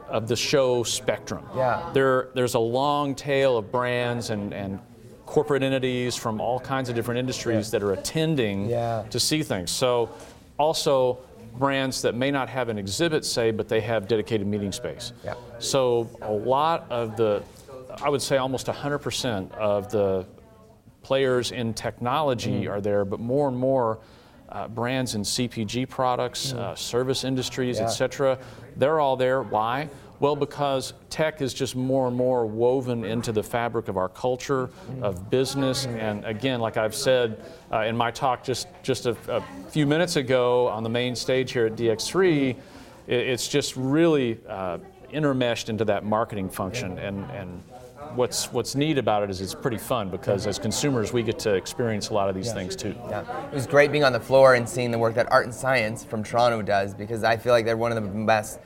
of 0.08 0.28
the 0.28 0.36
show 0.36 0.84
spectrum. 0.84 1.44
Yeah. 1.56 1.90
There, 1.94 2.30
there's 2.36 2.54
a 2.54 2.60
long 2.60 3.16
tail 3.16 3.58
of 3.58 3.72
brands 3.72 4.30
and, 4.30 4.54
and 4.54 4.80
corporate 5.26 5.64
entities 5.64 6.16
from 6.16 6.40
all 6.40 6.60
kinds 6.60 6.90
of 6.90 6.96
different 6.96 7.18
industries 7.20 7.72
that 7.72 7.82
are 7.82 7.94
attending 7.94 8.70
to 8.70 9.20
see 9.20 9.42
things. 9.42 9.72
So, 9.72 10.10
also 10.60 11.18
brands 11.60 12.02
that 12.02 12.16
may 12.16 12.32
not 12.32 12.50
have 12.50 12.70
an 12.70 12.78
exhibit, 12.78 13.26
say, 13.26 13.52
but 13.52 13.68
they 13.70 13.82
have 13.82 14.08
dedicated 14.08 14.46
meeting 14.48 14.72
space. 14.72 15.14
Yeah. 15.24 15.36
So, 15.60 16.10
a 16.22 16.32
lot 16.32 16.86
of 16.90 17.16
the, 17.16 17.44
I 18.04 18.10
would 18.10 18.22
say 18.22 18.38
almost 18.38 18.68
100% 18.68 19.52
of 19.54 19.92
the 19.92 20.26
players 21.04 21.52
in 21.52 21.74
technology 21.74 22.62
Mm-hmm. 22.62 22.72
are 22.72 22.82
there, 22.82 23.06
but 23.06 23.20
more 23.20 23.48
and 23.48 23.58
more 23.58 24.00
uh, 24.50 24.68
brands 24.68 25.16
in 25.16 25.22
CPG 25.22 25.90
products, 25.90 26.54
uh, 26.54 26.76
service 26.76 27.24
industries, 27.24 27.78
Mm. 27.78 27.82
Yeah. 27.82 27.86
et 27.88 27.90
cetera, 27.90 28.38
they're 28.76 29.00
all 29.00 29.16
there. 29.16 29.42
Why? 29.42 29.90
Well, 30.20 30.36
because 30.36 30.94
tech 31.10 31.42
is 31.42 31.54
just 31.54 31.76
more 31.76 32.08
and 32.08 32.16
more 32.16 32.46
woven 32.46 33.04
into 33.04 33.32
the 33.32 33.44
fabric 33.44 33.88
of 33.88 33.98
our 33.98 34.10
culture, 34.10 34.70
of 35.02 35.30
business, 35.30 35.86
and 35.86 36.24
again, 36.26 36.62
like 36.62 36.78
I've 36.78 36.96
said 36.96 37.44
uh, 37.72 37.80
in 37.82 37.98
my 37.98 38.12
talk 38.12 38.44
just 38.44 38.68
just 38.82 39.06
a, 39.06 39.18
a 39.28 39.44
few 39.70 39.86
minutes 39.86 40.16
ago 40.16 40.68
on 40.70 40.84
the 40.84 40.90
main 40.90 41.16
stage 41.16 41.52
here 41.52 41.66
at 41.66 41.76
DX3, 41.76 42.56
i 42.56 42.58
it's 43.12 43.48
just 43.48 43.76
really 43.76 44.40
uh, 44.48 44.78
intermeshed 45.12 45.70
into 45.70 45.86
that 45.86 46.06
marketing 46.06 46.50
function, 46.50 46.98
and 46.98 47.30
and 47.32 47.64
what's 48.14 48.52
what's 48.54 48.76
neat 48.76 48.98
about 48.98 49.24
it 49.24 49.30
is 49.30 49.42
it's 49.42 49.56
pretty 49.56 49.78
fun 49.78 50.10
because 50.10 50.48
as 50.48 50.60
consumers 50.60 51.12
we 51.12 51.24
get 51.24 51.40
to 51.40 51.54
experience 51.56 52.10
a 52.10 52.14
lot 52.14 52.30
of 52.30 52.36
these 52.36 52.54
things 52.54 52.76
too. 52.76 52.96
Yeah, 53.10 53.48
it 53.48 53.54
was 53.54 53.68
great 53.68 53.92
being 53.92 54.04
on 54.04 54.14
the 54.14 54.20
floor 54.20 54.56
and 54.56 54.68
seeing 54.68 54.92
the 54.92 54.98
work 54.98 55.16
that 55.16 55.32
Art 55.32 55.46
and 55.46 55.54
Science 55.54 56.04
from 56.04 56.24
Toronto 56.24 56.62
does 56.62 56.94
because 56.94 57.24
I 57.24 57.38
feel 57.38 57.52
like 57.52 57.66
they're 57.66 57.78
one 57.78 57.92
of 57.92 58.02
the 58.02 58.26
best 58.26 58.60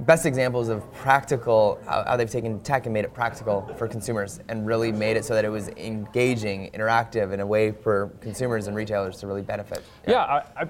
best 0.00 0.26
examples 0.26 0.68
of 0.68 0.90
practical 0.94 1.78
how, 1.86 2.16
they've 2.16 2.30
taken 2.30 2.60
tech 2.60 2.86
and 2.86 2.92
made 2.92 3.04
it 3.04 3.12
practical 3.12 3.70
for 3.76 3.86
consumers 3.86 4.40
and 4.48 4.66
really 4.66 4.90
made 4.92 5.16
it 5.16 5.24
so 5.24 5.34
that 5.34 5.44
it 5.44 5.50
was 5.50 5.68
engaging, 5.70 6.70
interactive 6.72 7.32
in 7.32 7.40
a 7.40 7.46
way 7.46 7.72
for 7.72 8.10
consumers 8.20 8.66
and 8.66 8.76
retailers 8.76 9.18
to 9.18 9.26
really 9.26 9.42
benefit. 9.42 9.82
Yeah, 10.06 10.22
I, 10.22 10.62
I, 10.62 10.68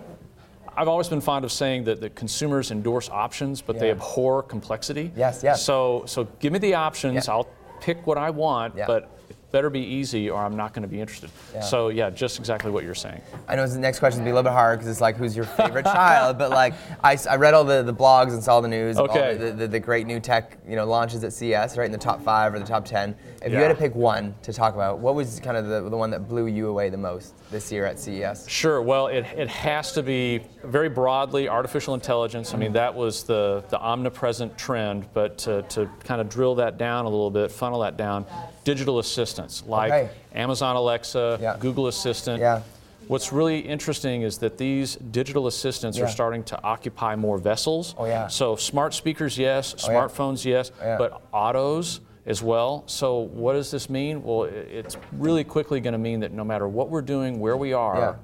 I've 0.76 0.88
always 0.88 1.08
been 1.08 1.20
fond 1.20 1.44
of 1.44 1.52
saying 1.52 1.84
that 1.84 2.00
the 2.00 2.10
consumers 2.10 2.70
endorse 2.70 3.08
options, 3.10 3.60
but 3.60 3.78
they 3.78 3.90
abhor 3.90 4.42
complexity. 4.42 5.12
Yes, 5.16 5.42
yes. 5.42 5.62
So, 5.62 6.04
so 6.06 6.24
give 6.40 6.52
me 6.52 6.58
the 6.58 6.74
options. 6.74 7.26
Yeah. 7.26 7.34
I'll 7.34 7.48
pick 7.80 8.06
what 8.06 8.18
I 8.18 8.30
want, 8.30 8.76
Yeah. 8.76 8.86
but 8.86 9.10
better 9.52 9.70
be 9.70 9.80
easy 9.80 10.30
or 10.30 10.42
I'm 10.42 10.56
not 10.56 10.72
going 10.72 10.82
to 10.82 10.88
be 10.88 11.00
interested. 11.00 11.30
So 11.62 11.88
yeah, 11.88 12.10
just 12.10 12.38
exactly 12.38 12.70
what 12.70 12.82
you're 12.84 12.94
saying. 12.94 13.20
I 13.46 13.54
know 13.54 13.66
the 13.66 13.78
next 13.78 13.98
question 13.98 14.20
will 14.20 14.24
be 14.24 14.30
a 14.30 14.34
little 14.34 14.50
bit 14.50 14.54
hard 14.54 14.78
because 14.78 14.90
it's 14.90 15.00
like, 15.00 15.16
who's 15.16 15.36
your 15.36 15.44
favorite 15.44 15.84
child? 15.84 16.38
But 16.38 16.50
like, 16.50 16.74
I, 17.04 17.18
I 17.28 17.36
read 17.36 17.54
all 17.54 17.64
the, 17.64 17.82
the 17.82 17.94
blogs 17.94 18.32
and 18.32 18.42
saw 18.42 18.60
the 18.60 18.68
news. 18.68 18.96
of 18.98 19.10
all 19.10 19.16
Okay. 19.16 19.36
the, 19.36 19.52
the, 19.52 19.68
the 19.68 19.80
great 19.80 20.06
new 20.06 20.18
tech, 20.18 20.56
you 20.66 20.74
know, 20.74 20.86
launches 20.86 21.22
at 21.22 21.32
CES, 21.32 21.76
right 21.76 21.84
in 21.86 21.92
the 21.92 21.98
top 21.98 22.22
five 22.22 22.54
or 22.54 22.58
the 22.58 22.64
top 22.64 22.84
ten. 22.84 23.14
If 23.44 23.52
you 23.52 23.58
had 23.58 23.68
to 23.68 23.74
pick 23.74 23.94
one 23.94 24.34
to 24.42 24.52
talk 24.52 24.74
about, 24.74 24.98
what 25.00 25.14
was 25.14 25.38
kind 25.40 25.56
of 25.56 25.66
the, 25.66 25.88
the 25.88 25.96
one 25.96 26.10
that 26.10 26.28
blew 26.28 26.46
you 26.46 26.68
away 26.68 26.88
the 26.88 26.96
most 26.96 27.34
this 27.50 27.70
year 27.70 27.84
at 27.84 27.98
CES? 27.98 28.48
Sure. 28.48 28.80
Well, 28.80 29.08
it, 29.08 29.26
it 29.36 29.48
has 29.48 29.92
to 29.92 30.02
be 30.02 30.40
very 30.64 30.88
broadly 30.88 31.48
artificial 31.48 31.92
intelligence. 31.94 32.54
I 32.54 32.56
mean, 32.56 32.72
that 32.72 32.94
was 32.94 33.24
the, 33.24 33.64
the 33.68 33.78
omnipresent 33.80 34.56
trend, 34.56 35.06
but 35.12 35.36
to, 35.38 35.62
to 35.70 35.90
kind 36.04 36.20
of 36.20 36.28
drill 36.28 36.54
that 36.56 36.78
down 36.78 37.04
a 37.04 37.08
little 37.08 37.30
bit, 37.30 37.50
funnel 37.50 37.80
that 37.80 37.96
down, 37.96 38.24
digital 38.64 38.98
assistants 39.44 39.68
like 39.68 39.92
Okay. 39.92 40.10
Amazon 40.34 40.76
Alexa, 40.76 41.38
Yeah. 41.40 41.56
Google 41.58 41.86
Assistant. 41.88 42.40
Yeah. 42.40 42.62
What's 43.08 43.32
really 43.32 43.58
interesting 43.58 44.22
is 44.22 44.38
that 44.38 44.58
these 44.58 44.96
digital 44.96 45.46
assistants 45.48 45.98
Yeah. 45.98 46.04
are 46.04 46.08
starting 46.08 46.44
to 46.44 46.62
occupy 46.62 47.16
more 47.16 47.36
vessels. 47.36 47.94
Oh, 47.98 48.06
yeah. 48.06 48.28
So 48.28 48.56
smart 48.56 48.94
speakers, 48.94 49.36
yes. 49.36 49.74
Oh, 49.86 49.90
yeah. 49.90 49.98
Smartphones, 49.98 50.44
yes. 50.44 50.70
Oh, 50.80 50.84
yeah. 50.84 50.98
But 50.98 51.20
autos 51.32 52.00
as 52.26 52.42
well. 52.42 52.84
So 52.86 53.18
what 53.18 53.54
does 53.54 53.70
this 53.72 53.90
mean? 53.90 54.22
Well, 54.22 54.44
it's 54.44 54.96
really 55.12 55.42
quickly 55.42 55.80
going 55.80 55.92
to 55.94 55.98
mean 55.98 56.20
that 56.20 56.32
no 56.32 56.44
matter 56.44 56.68
what 56.68 56.88
we're 56.90 57.02
doing, 57.02 57.40
where 57.40 57.56
we 57.56 57.72
are, 57.72 57.96
Yeah. 57.98 58.14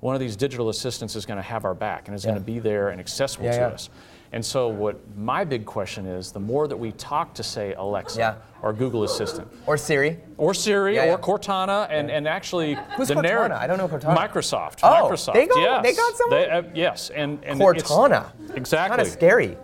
one 0.00 0.14
of 0.14 0.20
these 0.20 0.34
digital 0.36 0.70
assistants 0.70 1.14
is 1.14 1.26
going 1.26 1.36
to 1.36 1.42
have 1.42 1.66
our 1.66 1.74
back 1.74 2.08
and 2.08 2.14
is 2.14 2.24
going 2.24 2.36
to 2.38 2.40
be 2.40 2.58
there 2.58 2.88
and 2.88 2.98
accessible 2.98 3.44
Yeah, 3.44 3.52
to 3.52 3.58
yeah. 3.58 3.66
us. 3.66 3.90
And 4.34 4.44
so 4.44 4.68
what 4.68 4.96
my 5.16 5.44
big 5.44 5.66
question 5.66 6.06
is, 6.06 6.32
the 6.32 6.40
more 6.40 6.66
that 6.66 6.76
we 6.76 6.92
talk 6.92 7.34
to 7.34 7.42
say 7.42 7.74
Alexa 7.74 8.18
Yeah. 8.18 8.34
or 8.62 8.72
Google 8.72 9.02
Assistant 9.04 9.46
Or 9.66 9.76
Siri? 9.76 10.18
or 10.38 10.54
Siri 10.54 10.94
Yeah, 10.94 11.02
or 11.02 11.06
yeah. 11.06 11.16
Cortana 11.18 11.86
and, 11.90 12.10
and 12.10 12.26
actually 12.26 12.78
Who's 12.96 13.08
the 13.08 13.16
narr- 13.16 13.48
Cortana? 13.50 13.58
I 13.58 13.66
don't 13.66 13.76
know 13.76 13.88
Cortana. 13.88 14.16
Microsoft. 14.16 14.78
Oh, 14.82 15.08
Microsoft. 15.10 15.34
they 15.34 15.46
got- 15.46 15.58
yes. 15.58 15.82
they 15.84 15.94
got 15.94 16.16
someone? 16.16 16.38
They, 16.40 16.50
uh, 16.50 16.62
yes, 16.74 17.10
and, 17.10 17.44
and 17.44 17.60
Cortana. 17.60 18.32
Exactly. 18.56 18.96
Kind 18.96 19.06
of 19.06 19.12
scary. 19.12 19.58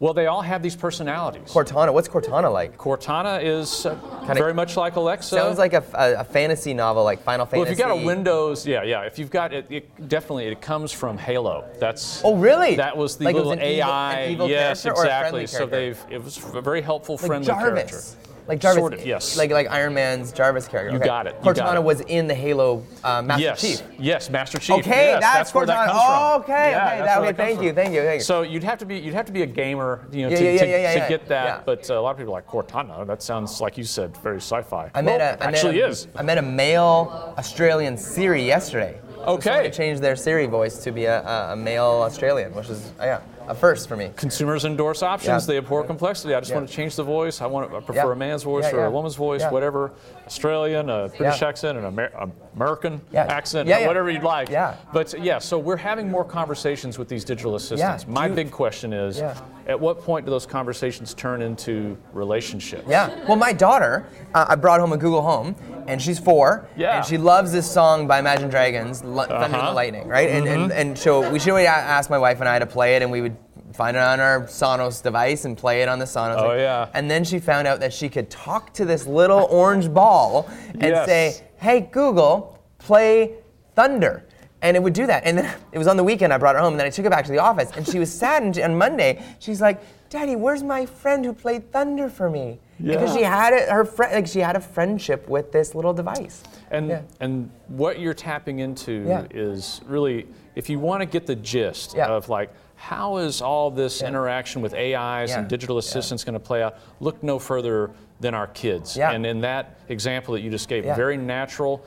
Well, 0.00 0.12
they 0.12 0.26
all 0.26 0.42
have 0.42 0.60
these 0.60 0.74
personalities. 0.74 1.48
Cortana. 1.48 1.92
What's 1.92 2.08
Cortana 2.08 2.52
like? 2.52 2.76
Cortana 2.76 3.42
is 3.42 3.86
uh, 3.86 3.94
Kinda- 4.26 4.34
very 4.34 4.52
much 4.52 4.76
like 4.76 4.96
Alexa. 4.96 5.34
Sounds 5.36 5.56
like 5.56 5.72
a, 5.72 5.84
a, 5.94 6.20
a 6.20 6.24
fantasy 6.24 6.74
novel, 6.74 7.04
like 7.04 7.22
Final 7.22 7.46
Fantasy. 7.46 7.58
well, 7.60 7.62
if 7.72 7.78
you've 7.78 7.78
got 7.78 8.02
a 8.02 8.04
Windows, 8.04 8.66
yeah, 8.66 8.82
yeah. 8.82 9.02
If 9.02 9.20
you've 9.20 9.30
got 9.30 9.52
it, 9.54 9.66
it 9.70 10.08
definitely 10.08 10.46
it 10.46 10.60
comes 10.60 10.90
from 10.90 11.16
Halo. 11.16 11.64
That's 11.78 12.20
Oh, 12.24 12.34
really? 12.36 12.74
That 12.74 12.96
was 12.96 13.16
the 13.16 13.24
Like 13.26 13.36
it 13.36 13.38
was 13.38 13.46
little 13.48 13.64
evil- 13.64 13.84
AI. 13.88 14.14
an 14.20 14.32
evil 14.32 14.48
yes, 14.48 14.82
character 14.82 15.00
or 15.00 15.04
a 15.04 15.06
exactly. 15.06 15.46
So 15.46 15.64
they've 15.66 16.04
it 16.10 16.22
was 16.22 16.38
a 16.54 16.60
very 16.60 16.82
helpful, 16.82 17.14
like 17.16 17.26
friendly 17.26 17.46
Jarvis. 17.46 17.90
character. 18.16 18.33
Like 18.46 18.58
Jarvis. 18.60 18.78
Sort 18.80 18.94
of, 18.94 19.06
yes. 19.06 19.36
Like 19.38 19.50
like 19.50 19.70
Iron 19.70 19.94
Man's 19.94 20.30
Jarvis 20.32 20.68
character. 20.68 20.90
You 20.90 20.96
Okay. 20.98 21.06
got 21.06 21.26
it, 21.26 21.34
you 21.42 21.50
Cortana 21.50 21.56
got 21.56 21.76
it. 21.76 21.82
was 21.82 22.00
in 22.02 22.26
the 22.26 22.34
Halo 22.34 22.84
uh, 23.02 23.22
Master 23.22 23.42
yes, 23.42 23.60
Chief. 23.60 23.82
yes, 23.98 24.28
Master 24.28 24.58
Chief. 24.58 24.76
Okay, 24.80 25.06
yes, 25.12 25.20
that's, 25.22 25.54
where 25.54 25.64
that 25.66 25.88
Cortana. 25.88 25.92
comes 25.92 26.00
oh, 26.04 26.38
okay, 26.40 26.70
Yeah, 26.72 26.86
okay. 26.86 26.98
that's 26.98 27.06
That, 27.06 27.18
okay, 27.18 27.26
that 27.28 27.36
thank 27.36 27.56
from. 27.56 27.64
you, 27.66 27.72
thank 27.72 27.94
you, 27.94 28.02
thank 28.02 28.18
you. 28.20 28.24
So 28.24 28.42
you'd 28.42 28.62
have 28.64 28.78
to 28.80 28.86
be 28.86 28.98
you'd 28.98 29.14
have 29.14 29.26
to 29.26 29.32
be 29.32 29.42
a 29.42 29.46
gamer, 29.46 30.06
you 30.12 30.22
know, 30.24 30.28
Yeah, 30.28 30.36
to, 30.36 30.44
yeah, 30.68 30.94
to, 30.94 31.00
to 31.00 31.08
get 31.08 31.26
that. 31.28 31.64
But 31.64 31.88
uh, 31.90 31.98
a 31.98 32.00
lot 32.00 32.10
of 32.10 32.18
people 32.18 32.34
are 32.34 32.42
like 32.42 32.46
Cortana. 32.46 33.06
That 33.06 33.22
sounds 33.22 33.60
like 33.60 33.78
you 33.78 33.84
said 33.84 34.14
very 34.18 34.36
sci-fi. 34.40 34.90
I 34.94 35.00
met 35.00 35.18
well, 35.20 35.30
a, 35.30 35.32
it 35.34 35.38
I 35.40 35.44
met 35.46 35.54
actually 35.54 35.80
a- 35.80 35.88
is. 35.88 36.08
I 36.14 36.22
met 36.22 36.36
a 36.38 36.42
male 36.42 37.34
Australian 37.38 37.96
Siri 37.96 38.44
yesterday. 38.44 39.00
So 39.16 39.30
Okay. 39.30 39.50
someone 39.54 39.72
changed 39.72 40.02
their 40.02 40.16
Siri 40.16 40.44
voice 40.44 40.84
to 40.84 40.92
be 40.92 41.06
a, 41.06 41.22
a, 41.22 41.52
a 41.54 41.56
male 41.56 42.02
Australian, 42.04 42.54
which 42.54 42.68
is 42.68 42.92
yeah, 43.00 43.20
a 43.48 43.54
first 43.54 43.88
for 43.88 43.96
me. 43.96 44.10
Consumers 44.16 44.64
endorse 44.64 45.02
options. 45.02 45.44
Yeah. 45.44 45.52
They 45.54 45.58
abhor 45.58 45.84
complexity. 45.84 46.34
I 46.34 46.40
just 46.40 46.50
Yeah. 46.50 46.56
want 46.58 46.68
to 46.68 46.74
change 46.74 46.96
the 46.96 47.02
voice. 47.02 47.40
I 47.40 47.46
want. 47.46 47.70
To, 47.70 47.76
I 47.76 47.80
prefer 47.80 48.06
Yeah. 48.06 48.12
a 48.12 48.16
man's 48.16 48.42
voice 48.42 48.72
or 48.72 48.84
a 48.84 48.90
woman's 48.90 49.14
voice, 49.16 49.42
whatever. 49.50 49.92
Australian, 50.26 50.88
a 50.88 51.08
British 51.08 51.42
Yeah. 51.42 51.48
accent, 51.48 51.78
an 51.78 51.84
Amer- 51.84 52.10
American 52.54 53.00
accent, 53.14 53.68
whatever 53.68 54.10
you'd 54.10 54.22
like. 54.22 54.48
Yeah. 54.48 54.74
But 54.92 55.14
yeah, 55.20 55.38
so 55.38 55.58
we're 55.58 55.76
having 55.76 56.10
more 56.10 56.24
conversations 56.24 56.98
with 56.98 57.08
these 57.08 57.24
digital 57.24 57.56
assistants. 57.56 58.06
My 58.06 58.26
you- 58.28 58.34
big 58.34 58.50
question 58.50 58.92
is, 58.92 59.22
at 59.66 59.78
what 59.80 60.02
point 60.02 60.24
do 60.26 60.30
those 60.30 60.46
conversations 60.46 61.14
turn 61.14 61.42
into 61.42 61.96
relationships? 62.12 62.84
Yeah. 62.88 63.10
Well, 63.26 63.36
my 63.36 63.52
daughter, 63.52 64.06
uh, 64.34 64.46
I 64.48 64.54
brought 64.56 64.80
home 64.80 64.92
a 64.92 64.96
Google 64.96 65.22
Home, 65.22 65.54
and 65.86 66.00
she's 66.00 66.18
four, 66.18 66.66
Yeah. 66.76 66.96
and 66.98 67.04
she 67.04 67.18
loves 67.18 67.52
this 67.52 67.70
song 67.70 68.06
by 68.06 68.18
Imagine 68.18 68.48
Dragons, 68.48 69.00
Thunder 69.02 69.22
and 69.34 69.54
Uh-huh. 69.54 69.72
Lightning, 69.74 70.08
right? 70.08 70.28
And, 70.30 70.46
and 70.48 70.72
and 70.72 70.98
so 70.98 71.28
we 71.30 71.38
should 71.38 71.50
always 71.50 71.66
ask 71.66 72.08
my 72.10 72.18
wife 72.18 72.40
and 72.40 72.48
I 72.48 72.58
to 72.58 72.66
play 72.66 72.96
it, 72.96 73.02
and 73.02 73.10
we 73.10 73.20
would 73.20 73.33
find 73.74 73.96
it 73.96 74.00
on 74.02 74.20
our 74.20 74.42
Sonos 74.42 75.02
device 75.02 75.44
and 75.44 75.56
play 75.58 75.82
it 75.82 75.88
on 75.88 75.98
the 75.98 76.04
Sonos. 76.04 76.38
Oh, 76.38 76.54
yeah. 76.54 76.88
And 76.94 77.10
then 77.10 77.24
she 77.24 77.38
found 77.40 77.66
out 77.66 77.80
that 77.80 77.92
she 77.92 78.08
could 78.08 78.30
talk 78.30 78.72
to 78.74 78.84
this 78.84 79.06
little 79.06 79.46
orange 79.50 79.92
ball 79.92 80.48
and 80.72 80.82
Yes. 80.82 81.06
say, 81.06 81.44
"Hey 81.56 81.80
Google, 81.80 82.58
play 82.78 83.34
Thunder." 83.74 84.24
And 84.62 84.76
it 84.78 84.82
would 84.82 84.94
do 84.94 85.06
that. 85.06 85.24
And 85.26 85.36
then 85.38 85.54
it 85.72 85.78
was 85.78 85.86
on 85.88 85.96
the 85.96 86.04
weekend 86.04 86.32
I 86.32 86.38
brought 86.38 86.54
her 86.54 86.60
home, 86.60 86.72
and 86.74 86.80
then 86.80 86.86
I 86.86 86.90
took 86.90 87.04
her 87.04 87.10
back 87.10 87.24
to 87.26 87.32
the 87.32 87.38
office, 87.40 87.70
and 87.76 87.86
she 87.86 87.98
was 87.98 88.12
sad. 88.22 88.42
And 88.44 88.56
on 88.58 88.78
Monday, 88.78 89.22
she's 89.40 89.60
like, 89.60 89.80
"Daddy, 90.08 90.36
where's 90.36 90.62
my 90.62 90.86
friend 90.86 91.24
who 91.24 91.32
played 91.32 91.70
Thunder 91.72 92.08
for 92.08 92.30
me?" 92.30 92.60
Because 92.82 93.14
she 93.14 93.22
had 93.22 93.52
it, 93.54 93.68
her 93.68 93.84
friend, 93.84 94.12
like 94.14 94.26
she 94.26 94.40
had 94.40 94.56
a 94.56 94.60
friendship 94.60 95.28
with 95.28 95.52
this 95.52 95.74
little 95.74 95.92
device. 95.92 96.42
And 96.70 96.88
Yeah. 96.88 97.02
and 97.20 97.50
what 97.68 97.98
you're 98.00 98.14
tapping 98.14 98.58
into 98.60 99.04
Yeah. 99.06 99.24
is 99.30 99.80
really, 99.86 100.26
if 100.56 100.68
you 100.70 100.78
want 100.80 101.00
to 101.00 101.06
get 101.06 101.26
the 101.26 101.36
gist 101.36 101.94
Yeah. 101.96 102.06
of 102.08 102.28
like 102.28 102.50
how 102.84 103.16
is 103.16 103.40
all 103.40 103.70
this 103.70 104.02
interaction 104.02 104.60
with 104.60 104.74
AIs 104.74 105.30
Yeah. 105.30 105.38
and 105.38 105.48
digital 105.48 105.78
assistants 105.78 106.22
going 106.22 106.34
to 106.34 106.40
play 106.40 106.62
out, 106.62 106.76
look 107.00 107.22
no 107.22 107.38
further 107.38 107.90
than 108.20 108.34
our 108.34 108.46
kids. 108.48 108.94
Yeah. 108.94 109.12
And 109.12 109.24
in 109.24 109.40
that 109.40 109.78
example 109.88 110.34
that 110.34 110.42
you 110.42 110.50
just 110.50 110.68
gave, 110.68 110.84
Yeah. 110.84 110.94
very 110.94 111.16
natural. 111.16 111.82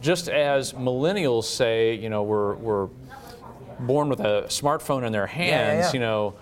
Just 0.00 0.30
as 0.30 0.72
millennials 0.72 1.44
say, 1.44 1.92
you 1.94 2.08
know, 2.08 2.22
we're 2.22 2.54
we're 2.54 2.88
born 3.80 4.08
with 4.08 4.20
a 4.20 4.44
smartphone 4.48 5.06
in 5.06 5.12
their 5.12 5.26
hands, 5.26 5.86
yeah. 5.88 5.92
you 5.92 6.00
know. 6.00 6.34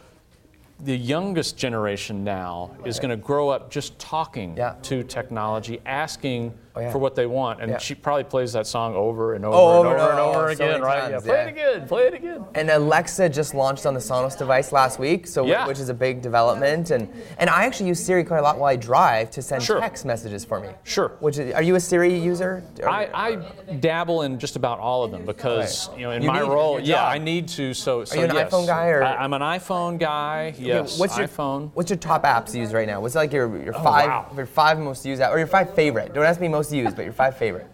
The 0.79 0.97
youngest 0.97 1.57
generation 1.57 2.23
now 2.23 2.71
is 2.85 3.01
going 3.01 3.09
to 3.11 3.17
grow 3.17 3.49
up 3.49 3.71
just 3.71 3.99
talking 3.99 4.57
Yeah. 4.57 4.75
to 4.83 5.03
technology, 5.03 5.81
asking 5.87 6.53
Oh, 6.77 6.81
yeah. 6.81 6.93
for 6.93 6.99
what 6.99 7.15
they 7.15 7.25
want, 7.27 7.63
and 7.63 7.71
Yeah. 7.71 7.79
she 7.79 7.95
probably 7.95 8.25
plays 8.25 8.53
that 8.53 8.67
song 8.67 8.95
over 8.95 9.33
and 9.35 9.45
over 9.47 9.57
Oh, 9.57 9.79
and 9.81 9.87
over 9.89 9.97
over 9.97 10.11
and 10.11 10.11
and 10.11 10.21
over 10.21 10.39
over, 10.41 10.55
so 10.55 10.65
again, 10.65 10.83
right? 10.83 11.11
times, 11.11 11.25
yeah, 11.27 11.33
play 11.33 11.41
it 11.43 11.49
again, 11.49 11.89
play 11.89 12.03
it 12.09 12.15
again. 12.15 12.45
And 12.55 12.71
Alexa 12.71 13.31
just 13.31 13.55
launched 13.55 13.87
on 13.87 13.95
the 13.95 14.01
Sonos 14.01 14.37
device 14.37 14.73
last 14.73 14.99
week, 14.99 15.27
so 15.27 15.47
Yeah. 15.47 15.67
which 15.67 15.79
is 15.79 15.89
a 15.89 15.95
big 15.95 16.21
development. 16.21 16.91
And 16.91 17.09
and 17.39 17.49
I 17.49 17.65
actually 17.65 17.89
use 17.89 18.05
Siri 18.05 18.25
quite 18.25 18.39
a 18.39 18.43
lot 18.43 18.59
while 18.59 18.71
I 18.71 18.77
drive 18.77 19.31
to 19.31 19.43
send 19.43 19.63
Sure. 19.63 19.81
text 19.81 20.05
messages 20.05 20.45
for 20.45 20.61
me. 20.61 20.69
Sure. 20.85 21.13
Which 21.21 21.39
is, 21.39 21.55
are 21.55 21.63
you 21.63 21.77
a 21.77 21.81
Siri 21.81 22.15
user? 22.15 22.63
I, 22.87 23.09
I 23.15 23.75
dabble 23.81 24.23
in 24.23 24.39
just 24.39 24.57
about 24.57 24.79
all 24.79 25.03
of 25.03 25.11
them 25.11 25.25
because 25.25 25.89
Right. 25.89 25.99
you 25.99 26.05
know 26.07 26.11
in 26.13 26.23
You 26.23 26.29
my 26.29 26.41
role, 26.43 26.79
yeah. 26.79 27.07
I 27.07 27.17
need 27.19 27.49
to. 27.49 27.73
So, 27.73 28.05
so 28.05 28.17
you 28.17 28.25
an 28.27 28.35
yes. 28.35 28.51
iPhone 28.53 28.67
guy, 28.67 28.89
or- 28.89 29.03
I, 29.03 29.25
am 29.25 29.33
an 29.33 29.41
iPhone 29.43 29.99
guy. 29.99 30.53
Okay, 30.55 30.63
Yes, 30.65 30.99
what's 30.99 31.17
your 31.17 31.27
iPhone. 31.29 31.71
What's 31.75 31.91
your 31.91 31.97
top 31.99 32.25
apps 32.25 32.55
you 32.55 32.61
use 32.61 32.73
right 32.75 32.87
now? 32.87 33.01
What's 33.01 33.15
like 33.15 33.33
your 33.33 33.47
your 33.63 33.75
oh, 33.77 33.83
five 33.83 34.05
Oh, 34.07 34.09
wow. 34.09 34.27
your 34.37 34.47
five 34.47 34.79
most 34.79 35.07
used 35.07 35.23
app 35.23 35.33
or 35.33 35.39
your 35.39 35.47
five 35.47 35.73
favorite? 35.75 36.13
Don't 36.13 36.25
ask 36.25 36.41
me 36.41 36.49
most 36.49 36.66
used, 36.73 36.97
but 36.97 37.05
your 37.05 37.13
five 37.15 37.37
favorite. 37.37 37.67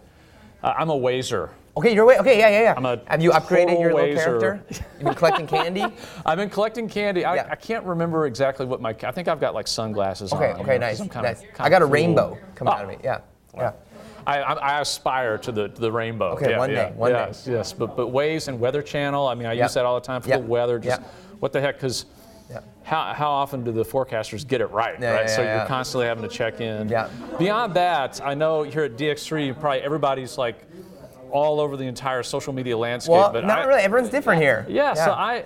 Uh, 0.63 0.73
I'm 0.77 0.89
a 0.89 0.93
Wazer. 0.95 1.49
Okay, 1.75 1.93
you're 1.93 2.05
way. 2.05 2.17
Okay, 2.19 2.37
yeah, 2.37 2.49
yeah, 2.49 2.61
yeah. 2.61 2.73
I'm 2.77 2.85
a 2.85 3.01
Have 3.07 3.21
you 3.21 3.31
upgraded 3.31 3.79
your 3.81 3.93
little 3.93 4.09
Wazer. 4.09 4.23
character? 4.39 4.63
You've 4.69 5.03
been 5.05 5.13
collecting 5.15 5.47
candy. 5.47 5.83
I've 6.25 6.37
been 6.37 6.49
collecting 6.49 6.87
candy. 6.87 7.25
I, 7.25 7.35
Yeah. 7.35 7.47
I 7.49 7.55
can't 7.55 7.83
remember 7.85 8.27
exactly 8.27 8.65
what 8.65 8.79
my. 8.79 8.95
I 9.03 9.11
think 9.11 9.27
I've 9.27 9.39
got 9.39 9.53
like 9.55 9.67
sunglasses 9.67 10.31
Okay, 10.31 10.51
on. 10.51 10.57
you 10.57 10.63
okay, 10.63 10.77
nice, 10.77 10.99
I'm 10.99 11.09
kinda- 11.09 11.29
nice. 11.29 11.41
kinda 11.41 11.55
I 11.63 11.69
got 11.69 11.81
a 11.81 11.85
cool. 11.85 11.93
rainbow 11.93 12.37
coming 12.55 12.73
Oh, 12.73 12.77
out 12.77 12.83
of 12.83 12.89
me. 12.89 12.97
Yeah, 13.03 13.19
yeah. 13.55 13.71
I, 14.25 14.39
I, 14.41 14.53
I 14.53 14.81
aspire 14.81 15.37
to 15.39 15.51
the 15.51 15.67
to 15.69 15.81
the 15.81 15.91
rainbow. 15.91 16.29
Okay, 16.33 16.51
yeah, 16.51 16.57
one 16.59 16.69
yeah, 16.69 16.89
day, 16.89 16.95
one 16.95 17.11
day. 17.11 17.17
yes, 17.27 17.47
Yes, 17.49 17.73
but 17.73 17.97
but 17.97 18.07
Waze 18.13 18.47
and 18.47 18.59
Weather 18.59 18.81
Channel. 18.83 19.27
I 19.27 19.33
mean, 19.35 19.47
I 19.47 19.53
Yeah. 19.53 19.63
use 19.63 19.73
that 19.73 19.83
all 19.85 19.95
the 19.95 20.05
time 20.05 20.21
for 20.21 20.29
Yeah. 20.29 20.37
the 20.37 20.45
weather. 20.45 20.77
Just 20.79 21.01
Yeah. 21.01 21.07
what 21.39 21.51
the 21.51 21.59
heck? 21.59 21.75
Because 21.75 22.05
Yeah. 22.49 22.59
how, 22.83 23.13
how 23.13 23.31
often 23.31 23.63
do 23.63 23.71
the 23.71 23.85
forecasters 23.85 24.47
get 24.47 24.61
it 24.61 24.67
right? 24.67 24.99
Yeah, 24.99 25.13
right. 25.13 25.27
yeah, 25.27 25.35
so 25.35 25.41
you're 25.41 25.65
constantly 25.65 26.07
having 26.07 26.23
to 26.23 26.29
check 26.29 26.61
in. 26.61 26.89
Yeah. 26.89 27.09
Beyond 27.39 27.73
that, 27.75 28.21
I 28.23 28.33
know 28.33 28.63
here 28.63 28.83
at 28.83 28.97
DX3, 28.97 29.59
probably 29.59 29.81
everybody's 29.81 30.37
like 30.37 30.65
all 31.31 31.59
over 31.59 31.75
the 31.77 31.85
entire 31.85 32.21
social 32.23 32.53
media 32.53 32.77
landscape. 32.77 33.11
Well, 33.11 33.31
but 33.33 33.45
not 33.45 33.59
I, 33.59 33.63
really. 33.65 33.81
Everyone's 33.81 34.11
different 34.11 34.41
here. 34.41 34.65
Yeah, 34.69 34.93
So 34.93 35.11
I. 35.11 35.45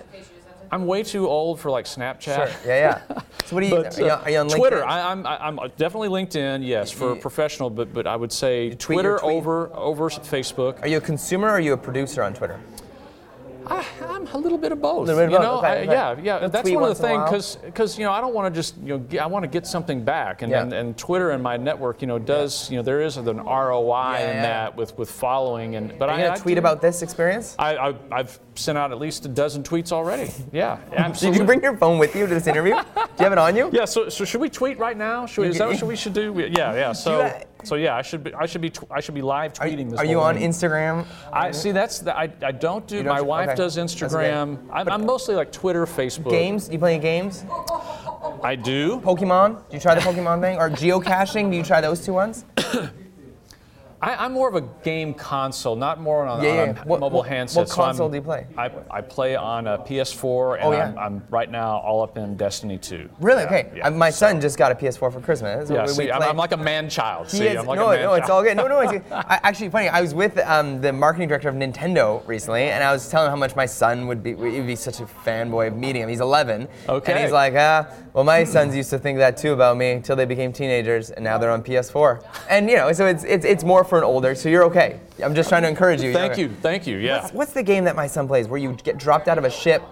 I'm 0.70 0.86
way 0.86 1.02
too 1.02 1.26
old 1.26 1.60
for 1.60 1.70
like 1.70 1.86
Snapchat. 1.86 2.22
Sure. 2.22 2.48
Yeah, 2.66 3.00
yeah. 3.08 3.20
So 3.46 3.56
what 3.56 3.62
do 3.62 3.66
you? 3.68 3.76
But, 3.82 3.98
are, 3.98 4.02
you 4.02 4.10
uh, 4.10 4.20
are 4.22 4.30
you 4.30 4.38
on 4.38 4.48
LinkedIn? 4.48 4.56
Twitter, 4.58 4.84
I, 4.84 5.10
I'm, 5.10 5.26
I- 5.26 5.46
I'm 5.46 5.56
definitely 5.76 6.08
LinkedIn, 6.08 6.66
yes, 6.66 6.90
for 6.90 7.16
professional, 7.16 7.70
but 7.70 7.94
but 7.94 8.06
I 8.06 8.16
would 8.16 8.32
say 8.32 8.74
Twitter 8.74 9.24
over 9.24 9.74
over 9.74 10.10
Facebook. 10.10 10.82
Are 10.82 10.88
you 10.88 10.98
a 10.98 11.00
consumer 11.00 11.48
or 11.48 11.52
are 11.52 11.60
you 11.60 11.72
a 11.72 11.76
producer 11.76 12.22
on 12.22 12.34
Twitter? 12.34 12.60
I, 13.70 13.84
I'm 14.08 14.26
a 14.28 14.38
little 14.38 14.58
bit 14.58 14.72
of 14.72 14.80
both. 14.80 15.06
bit 15.06 15.16
you 15.30 15.36
both, 15.36 15.42
know, 15.42 15.58
okay, 15.58 15.66
I- 15.66 15.76
okay. 15.82 15.92
yeah, 16.22 16.40
yeah. 16.40 16.48
That's 16.48 16.70
one 16.70 16.82
of 16.90 16.96
the 16.96 17.02
things 17.02 17.22
because 17.24 17.56
because 17.56 17.98
you 17.98 18.04
know 18.04 18.12
I 18.12 18.20
don't 18.20 18.34
want 18.34 18.52
to 18.52 18.58
just 18.58 18.76
you 18.78 18.88
know 18.88 18.98
get, 18.98 19.20
I 19.22 19.26
want 19.26 19.42
to 19.44 19.48
get 19.48 19.66
something 19.66 20.04
back, 20.04 20.42
and, 20.42 20.50
Yeah. 20.50 20.62
and 20.62 20.72
and 20.72 20.96
Twitter 20.96 21.30
and 21.30 21.42
my 21.42 21.56
network 21.56 22.00
you 22.02 22.08
know 22.08 22.18
does 22.18 22.70
you 22.70 22.76
know 22.76 22.82
there 22.82 23.00
is 23.00 23.16
an 23.16 23.26
ROI 23.26 24.18
Yeah, 24.18 24.18
in 24.30 24.36
yeah. 24.36 24.42
that 24.42 24.76
with 24.76 24.96
with 24.98 25.10
following 25.10 25.76
and 25.76 25.98
but 25.98 26.08
Are 26.08 26.12
I 26.14 26.18
you 26.18 26.24
gonna 26.24 26.38
I 26.38 26.42
tweet 26.42 26.54
do- 26.56 26.60
about 26.60 26.80
this 26.80 27.02
experience? 27.02 27.54
I, 27.58 27.76
I 27.76 27.94
I've 28.10 28.38
sent 28.54 28.76
out 28.78 28.90
at 28.92 28.98
least 28.98 29.24
a 29.24 29.28
dozen 29.28 29.62
tweets 29.62 29.92
already. 29.92 30.30
Yeah, 30.52 30.78
absolutely. 30.92 31.30
Did 31.38 31.40
you 31.42 31.46
bring 31.46 31.62
your 31.62 31.76
phone 31.76 31.98
with 31.98 32.14
you 32.16 32.26
to 32.26 32.34
this 32.34 32.46
interview? 32.46 32.74
Do 32.74 32.80
you 33.18 33.24
have 33.24 33.32
it 33.32 33.38
on 33.38 33.54
you? 33.56 33.70
yeah, 33.72 33.84
so, 33.84 34.08
so 34.08 34.24
should 34.24 34.40
we 34.40 34.48
tweet 34.50 34.78
right 34.78 34.96
now? 34.96 35.26
Should 35.26 35.42
we, 35.42 35.48
is 35.48 35.58
that 35.58 35.68
what 35.68 35.82
we 35.82 35.94
should 35.96 36.12
do? 36.12 36.32
We- 36.32 36.48
Yeah, 36.48 36.74
yeah. 36.74 36.92
So 37.08 37.30
So 37.64 37.74
yeah, 37.74 37.96
I 37.96 38.02
should 38.02 38.24
be 38.24 38.34
I 38.34 38.46
should 38.46 38.60
be 38.60 38.70
tw- 38.70 38.90
I 38.90 39.00
should 39.00 39.14
be 39.14 39.22
live 39.22 39.52
Are, 39.60 39.66
tweeting 39.66 39.90
this. 39.90 39.98
are 39.98 40.04
you 40.04 40.20
on. 40.20 40.36
Instagram? 40.38 41.06
I 41.32 41.50
see. 41.50 41.72
That's 41.72 41.98
the, 41.98 42.16
I, 42.16 42.32
I 42.42 42.52
don't 42.52 42.86
do. 42.86 43.02
Don't 43.02 43.06
my 43.06 43.20
wife 43.20 43.48
okay. 43.48 43.56
does 43.56 43.76
okay. 43.76 43.84
Instagram. 43.84 44.58
I'm, 44.72 44.88
I'm 44.88 45.06
mostly 45.06 45.34
like 45.34 45.50
Twitter, 45.50 45.84
Facebook. 45.86 46.30
Games? 46.30 46.66
Do 46.66 46.72
you 46.74 46.78
play 46.78 46.94
any 46.94 47.02
games? 47.02 47.44
I 48.42 48.54
do. 48.54 49.00
Pokemon? 49.00 49.68
Do 49.68 49.76
you 49.76 49.80
try 49.80 49.94
the 49.94 50.00
Pokemon 50.00 50.40
thing? 50.40 50.58
Or 50.58 50.70
geocaching? 50.70 51.50
Do 51.50 51.56
you 51.56 51.64
try 51.64 51.80
those 51.80 52.04
two 52.04 52.12
ones? 52.12 52.44
I, 54.00 54.14
I'm 54.24 54.32
more 54.32 54.48
of 54.48 54.54
a 54.54 54.60
game 54.84 55.12
console, 55.12 55.74
not 55.74 56.00
more 56.00 56.24
on, 56.24 56.42
Yeah, 56.42 56.50
on 56.50 56.56
yeah, 56.56 56.82
a. 56.82 56.86
What- 56.86 57.00
mobile 57.00 57.18
what- 57.18 57.28
handset. 57.28 57.58
what 57.62 57.68
So 57.68 57.82
I'm- 57.82 57.88
console 57.88 58.08
do 58.08 58.16
you 58.16 58.22
play? 58.22 58.46
I, 58.56 58.70
I 58.90 59.00
play 59.00 59.34
on 59.34 59.66
a 59.66 59.78
PS4, 59.78 60.54
and 60.56 60.64
Oh, 60.64 60.72
yeah. 60.72 60.88
I'm, 60.90 60.98
I'm 60.98 61.22
right 61.30 61.50
now 61.50 61.78
all 61.78 62.02
up 62.02 62.16
in 62.16 62.36
Destiny 62.36 62.78
2. 62.78 63.08
Really? 63.20 63.42
Okay. 63.44 63.70
my 63.92 64.10
son 64.10 64.40
just 64.40 64.56
got 64.56 64.70
a 64.70 64.74
PS4 64.76 65.12
for 65.12 65.20
Christmas. 65.20 65.68
Yeah, 65.68 65.82
We- 65.82 65.88
see, 65.88 66.04
we 66.04 66.12
I'm, 66.12 66.22
I'm 66.22 66.36
like 66.36 66.52
a 66.52 66.56
man 66.56 66.88
child. 66.88 67.28
See, 67.28 67.46
is- 67.46 67.58
I'm 67.58 67.66
like 67.66 67.76
no, 67.78 67.88
a 67.90 67.96
man 67.96 68.02
no, 68.04 68.14
it's 68.14 68.30
all 68.30 68.42
good. 68.42 68.56
No, 68.56 68.68
no, 68.68 68.80
it's 68.80 69.04
I, 69.12 69.40
actually 69.42 69.70
funny. 69.70 69.88
I 69.88 70.00
was 70.00 70.14
with 70.14 70.38
um, 70.38 70.80
the 70.80 70.92
marketing 70.92 71.28
director 71.28 71.48
of 71.48 71.56
Nintendo 71.56 72.26
recently, 72.28 72.64
and 72.64 72.84
I 72.84 72.92
was 72.92 73.08
telling 73.08 73.26
him 73.26 73.30
how 73.30 73.36
much 73.36 73.56
my 73.56 73.66
son 73.66 74.06
would 74.06 74.22
be 74.22 74.34
He'd 74.36 74.66
be 74.66 74.76
such 74.76 75.00
a 75.00 75.04
fanboy 75.04 75.68
of 75.68 75.76
meeting 75.76 76.02
him. 76.02 76.08
He's 76.08 76.20
11, 76.20 76.68
Okay. 76.88 77.12
and 77.12 77.20
he's 77.22 77.32
like, 77.32 77.54
ah, 77.56 77.88
well, 78.12 78.22
my 78.24 78.44
sons 78.44 78.76
used 78.76 78.90
to 78.90 78.98
think 78.98 79.18
that 79.18 79.36
too 79.36 79.52
about 79.52 79.76
me 79.76 79.90
until 79.92 80.14
they 80.16 80.24
became 80.24 80.52
teenagers, 80.52 81.10
and 81.10 81.24
now 81.24 81.36
they're 81.38 81.50
on 81.50 81.62
PS4. 81.62 82.22
And 82.48 82.70
you 82.70 82.76
know, 82.76 82.92
so 82.92 83.06
it's 83.06 83.24
it's 83.24 83.44
it's 83.44 83.64
more 83.64 83.84
for 83.88 83.98
an 83.98 84.04
older. 84.04 84.34
So 84.34 84.48
you're 84.48 84.64
okay. 84.64 85.00
I'm 85.22 85.34
just 85.34 85.48
trying 85.48 85.62
to 85.62 85.68
encourage 85.68 86.00
you. 86.02 86.12
Thank 86.12 86.38
you, 86.38 86.48
thank 86.48 86.86
you. 86.86 86.98
Yeah. 86.98 87.22
What's, 87.22 87.32
what's 87.34 87.52
the 87.52 87.62
game 87.62 87.84
that 87.84 87.96
my 87.96 88.06
son 88.06 88.26
plays 88.28 88.46
where 88.46 88.58
you 88.60 88.72
get 88.84 88.98
dropped 88.98 89.28
out 89.28 89.38
of 89.38 89.44
a 89.44 89.50
ship? 89.50 89.82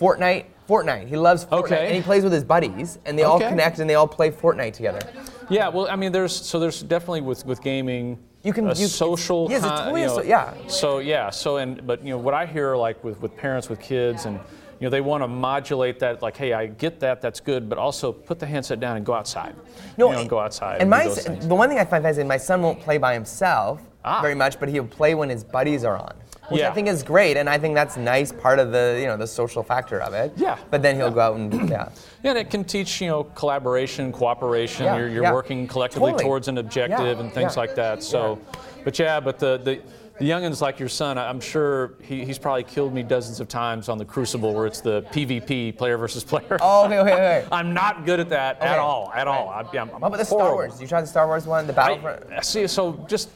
Fortnite. 0.00 0.46
Fortnite. 0.68 1.08
He 1.08 1.16
loves 1.16 1.44
Fortnite, 1.44 1.58
Okay. 1.64 1.86
and 1.86 1.96
he 1.96 2.02
plays 2.02 2.22
with 2.22 2.32
his 2.32 2.44
buddies, 2.44 2.98
and 3.04 3.18
they 3.18 3.24
all 3.24 3.36
Okay. 3.36 3.48
connect 3.48 3.80
and 3.80 3.90
they 3.90 3.96
all 3.96 4.06
play 4.06 4.30
Fortnite 4.30 4.72
together. 4.72 5.00
Yeah, 5.48 5.68
well, 5.68 5.88
I 5.90 5.96
mean, 5.96 6.12
there's 6.12 6.34
so 6.34 6.60
there's 6.60 6.80
definitely 6.82 7.22
with 7.22 7.44
with 7.44 7.60
gaming. 7.60 8.18
You 8.42 8.52
can- 8.54 8.64
a 8.64 8.68
you- 8.68 8.72
it's- 8.84 8.92
social. 8.92 9.48
yes, 9.50 9.62
it's 9.64 9.80
totally 9.80 10.00
you 10.02 10.06
know, 10.06 10.14
so- 10.16 10.22
yeah. 10.22 10.54
So 10.68 10.98
yeah, 11.00 11.28
so 11.30 11.56
and 11.58 11.86
but 11.86 12.02
you 12.04 12.10
know 12.10 12.18
what 12.18 12.34
I 12.34 12.46
hear 12.46 12.76
like 12.76 13.02
with 13.04 13.20
with 13.20 13.36
parents 13.36 13.68
with 13.68 13.80
kids 13.80 14.24
and 14.26 14.38
you 14.80 14.86
know 14.86 14.90
they 14.90 15.02
want 15.02 15.22
to 15.22 15.28
modulate 15.28 15.98
that 16.00 16.22
like 16.22 16.36
hey 16.36 16.52
I 16.54 16.66
get 16.66 16.98
that 17.00 17.20
that's 17.20 17.38
good 17.38 17.68
but 17.68 17.78
also 17.78 18.10
put 18.12 18.38
the 18.38 18.46
handset 18.46 18.80
down 18.80 18.96
and 18.96 19.04
go 19.04 19.12
outside. 19.12 19.54
No, 19.98 20.06
you 20.08 20.14
know, 20.14 20.20
and 20.22 20.30
go 20.30 20.38
outside. 20.40 20.80
And 20.80 20.88
my 20.88 21.06
the 21.06 21.54
one 21.54 21.68
thing 21.68 21.78
I 21.78 21.84
find 21.84 22.02
fascinating, 22.02 22.28
my 22.28 22.38
son 22.38 22.62
won't 22.62 22.80
play 22.80 22.98
by 22.98 23.14
himself 23.14 23.80
Ah. 24.02 24.22
very 24.22 24.34
much, 24.34 24.58
but 24.58 24.70
he'll 24.70 24.86
play 24.86 25.14
when 25.14 25.28
his 25.28 25.44
buddies 25.44 25.84
are 25.84 25.98
on, 25.98 26.14
which 26.48 26.62
I 26.62 26.70
think 26.70 26.88
is 26.88 27.02
great, 27.02 27.36
and 27.36 27.50
I 27.50 27.58
think 27.58 27.74
that's 27.74 27.98
nice 27.98 28.32
part 28.32 28.58
of 28.58 28.72
the 28.72 28.96
you 28.98 29.06
know 29.06 29.18
the 29.18 29.26
social 29.26 29.62
factor 29.62 30.00
of 30.00 30.14
it. 30.14 30.32
Yeah. 30.36 30.56
But 30.70 30.80
then 30.80 30.96
he'll 30.96 31.10
go 31.10 31.20
out 31.20 31.36
and 31.36 31.68
yeah. 31.68 31.90
Yeah, 32.22 32.30
and 32.30 32.38
it 32.38 32.48
can 32.50 32.64
teach, 32.64 33.02
you 33.02 33.08
know, 33.08 33.24
collaboration, 33.24 34.10
cooperation. 34.10 34.86
Yeah, 34.86 34.96
you're 34.96 35.08
you're 35.08 35.22
yeah. 35.24 35.34
working 35.34 35.68
collectively 35.68 36.12
Totally. 36.12 36.24
towards 36.24 36.48
an 36.48 36.56
objective 36.56 37.18
Yeah, 37.18 37.22
and 37.22 37.30
things 37.30 37.56
yeah, 37.56 37.60
like 37.60 37.74
that. 37.74 38.02
So, 38.02 38.38
but 38.84 38.98
yeah, 38.98 39.20
but 39.20 39.38
the, 39.38 39.60
the 39.62 39.80
the 40.20 40.28
youngins 40.28 40.60
like 40.60 40.78
your 40.78 40.90
son, 40.90 41.16
I'm 41.16 41.40
sure 41.40 41.94
he, 42.02 42.26
he's 42.26 42.38
probably 42.38 42.62
killed 42.62 42.92
me 42.92 43.02
dozens 43.02 43.40
of 43.40 43.48
times 43.48 43.88
on 43.88 43.96
the 43.96 44.04
Crucible 44.04 44.52
where 44.52 44.66
it's 44.66 44.82
the 44.82 45.00
PvP, 45.10 45.76
player 45.78 45.96
versus 45.96 46.22
player. 46.22 46.58
Oh, 46.60 46.84
okay, 46.84 46.98
okay, 46.98 47.12
okay. 47.12 47.46
I'm 47.52 47.72
not 47.72 48.04
good 48.04 48.20
at 48.20 48.28
that 48.28 48.58
Okay, 48.58 48.66
at 48.66 48.78
all, 48.78 49.10
at 49.14 49.26
all. 49.26 49.46
right. 49.46 49.66
I, 49.74 49.78
I'm, 49.78 49.88
I'm 49.88 50.00
What 50.00 50.08
about 50.08 50.18
the 50.18 50.24
Star. 50.26 50.52
Wars? 50.52 50.74
Did 50.74 50.82
you 50.82 50.88
try 50.88 51.00
the 51.00 51.06
Star 51.06 51.26
Wars 51.26 51.46
one, 51.46 51.66
the 51.66 51.72
Battlefront? 51.72 52.24
I, 52.30 52.42
see, 52.42 52.66
so 52.66 53.02
just 53.08 53.30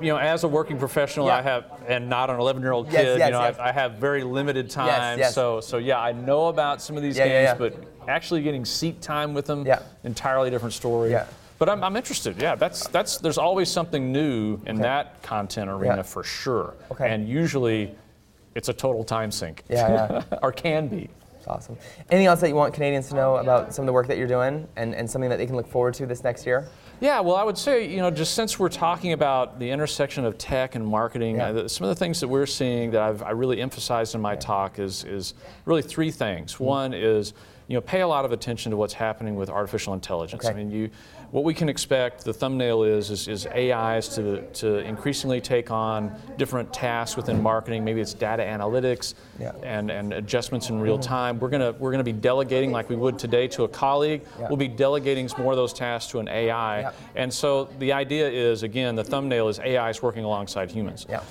you 0.00 0.08
know, 0.08 0.18
as 0.18 0.44
a 0.44 0.48
working 0.48 0.78
professional, 0.78 1.26
Yeah. 1.26 1.36
I 1.38 1.42
have, 1.42 1.64
and 1.88 2.08
not 2.08 2.30
an 2.30 2.36
11-year-old 2.36 2.86
kid, 2.86 3.18
yes, 3.18 3.26
you 3.26 3.32
know, 3.32 3.42
yes. 3.42 3.58
I, 3.58 3.68
I 3.68 3.72
have 3.72 3.94
very 3.94 4.22
limited 4.22 4.70
time. 4.70 5.18
yes. 5.18 5.34
So, 5.34 5.60
so 5.60 5.78
yeah, 5.78 6.00
I 6.00 6.12
know 6.12 6.46
about 6.46 6.80
some 6.80 6.96
of 6.96 7.02
these 7.02 7.16
Yeah, 7.16 7.26
games, 7.26 7.44
yeah, 7.46 7.54
but 7.54 7.74
actually 8.08 8.42
getting 8.42 8.64
seat 8.64 9.02
time 9.02 9.34
with 9.34 9.46
them, 9.46 9.66
entirely 10.04 10.48
different 10.48 10.74
story. 10.74 11.10
Yeah. 11.62 11.66
But 11.66 11.72
I'm, 11.72 11.84
I'm 11.84 11.96
interested. 11.96 12.40
Yeah, 12.40 12.54
that's 12.56 12.88
that's. 12.88 13.18
There's 13.18 13.38
always 13.38 13.70
something 13.70 14.12
new 14.12 14.60
in 14.66 14.76
that 14.76 15.22
content 15.22 15.70
arena 15.70 15.96
Yeah. 15.96 16.02
for 16.02 16.24
sure. 16.24 16.74
Okay. 16.90 17.08
And 17.08 17.28
usually, 17.28 17.94
it's 18.54 18.68
a 18.68 18.72
total 18.72 19.04
time 19.04 19.30
sink. 19.30 19.62
Yeah, 19.68 20.22
yeah. 20.30 20.38
or 20.42 20.52
can 20.52 20.88
be. 20.88 21.08
That's 21.32 21.46
awesome. 21.48 21.76
Anything 22.10 22.26
else 22.26 22.40
that 22.40 22.48
you 22.48 22.54
want 22.54 22.72
Canadians 22.72 23.08
to 23.08 23.16
know 23.16 23.36
about 23.36 23.74
some 23.74 23.82
of 23.82 23.86
the 23.86 23.92
work 23.92 24.06
that 24.06 24.16
you're 24.16 24.28
doing, 24.28 24.68
and, 24.76 24.94
and 24.94 25.10
something 25.10 25.28
that 25.30 25.38
they 25.38 25.46
can 25.46 25.56
look 25.56 25.66
forward 25.66 25.94
to 25.94 26.06
this 26.06 26.22
next 26.22 26.46
year? 26.46 26.68
Yeah, 27.00 27.18
well, 27.18 27.34
I 27.34 27.42
would 27.42 27.58
say, 27.58 27.88
you 27.88 27.96
know, 27.96 28.12
just 28.12 28.34
since 28.34 28.60
we're 28.60 28.68
talking 28.68 29.12
about 29.12 29.58
the 29.58 29.68
intersection 29.68 30.24
of 30.24 30.38
tech 30.38 30.76
and 30.76 30.86
marketing, 30.86 31.36
Yeah. 31.36 31.48
uh, 31.48 31.66
some 31.68 31.84
of 31.84 31.88
the 31.88 31.96
things 31.98 32.20
that 32.20 32.28
we're 32.28 32.46
seeing 32.46 32.92
that 32.92 33.02
I've 33.02 33.22
I 33.24 33.30
really 33.32 33.60
emphasized 33.60 34.14
in 34.14 34.20
my 34.20 34.36
talk 34.36 34.78
is, 34.78 35.02
is 35.02 35.34
really 35.64 35.82
three 35.82 36.12
things. 36.12 36.54
Mm-hmm. 36.54 36.64
One 36.64 36.94
is, 36.94 37.34
you 37.72 37.78
know, 37.78 37.80
pay 37.80 38.02
a 38.02 38.06
lot 38.06 38.26
of 38.26 38.32
attention 38.32 38.68
to 38.70 38.76
what's 38.76 38.92
happening 38.92 39.34
with 39.34 39.48
artificial 39.48 39.94
intelligence. 39.94 40.44
Okay. 40.44 40.52
I 40.52 40.54
mean, 40.54 40.70
you, 40.70 40.90
what 41.30 41.42
we 41.42 41.54
can 41.54 41.70
expect, 41.70 42.22
the 42.22 42.32
thumbnail 42.34 42.82
is, 42.82 43.10
is, 43.10 43.28
is 43.28 43.46
AIs 43.46 44.08
to, 44.16 44.42
to 44.42 44.80
increasingly 44.80 45.40
take 45.40 45.70
on 45.70 46.14
different 46.36 46.70
tasks 46.70 47.16
within 47.16 47.42
marketing. 47.42 47.82
Maybe 47.82 48.02
it's 48.02 48.12
data 48.12 48.42
analytics 48.42 49.14
Yeah. 49.40 49.52
and, 49.62 49.90
and 49.90 50.12
adjustments 50.12 50.68
in 50.68 50.80
real 50.82 50.98
mm-hmm. 50.98 51.08
time. 51.08 51.40
We're 51.40 51.48
gonna 51.48 51.72
we're 51.78 51.92
gonna 51.92 52.04
be 52.04 52.12
delegating 52.12 52.72
like 52.72 52.90
we 52.90 52.96
would 52.96 53.18
today 53.18 53.48
to 53.48 53.64
a 53.64 53.68
colleague. 53.68 54.20
Yeah. 54.38 54.48
We'll 54.48 54.58
be 54.58 54.68
delegating 54.68 55.30
more 55.38 55.52
of 55.52 55.56
those 55.56 55.72
tasks 55.72 56.12
to 56.12 56.18
an 56.18 56.28
AI. 56.28 56.80
Yeah. 56.80 56.92
And 57.14 57.32
so 57.32 57.70
the 57.78 57.94
idea 57.94 58.28
is 58.28 58.64
again, 58.64 58.96
the 58.96 59.04
thumbnail 59.04 59.48
is 59.48 59.60
AI 59.60 59.88
is 59.88 60.02
working 60.02 60.24
alongside 60.24 60.70
humans. 60.70 61.06
Yeah. 61.08 61.22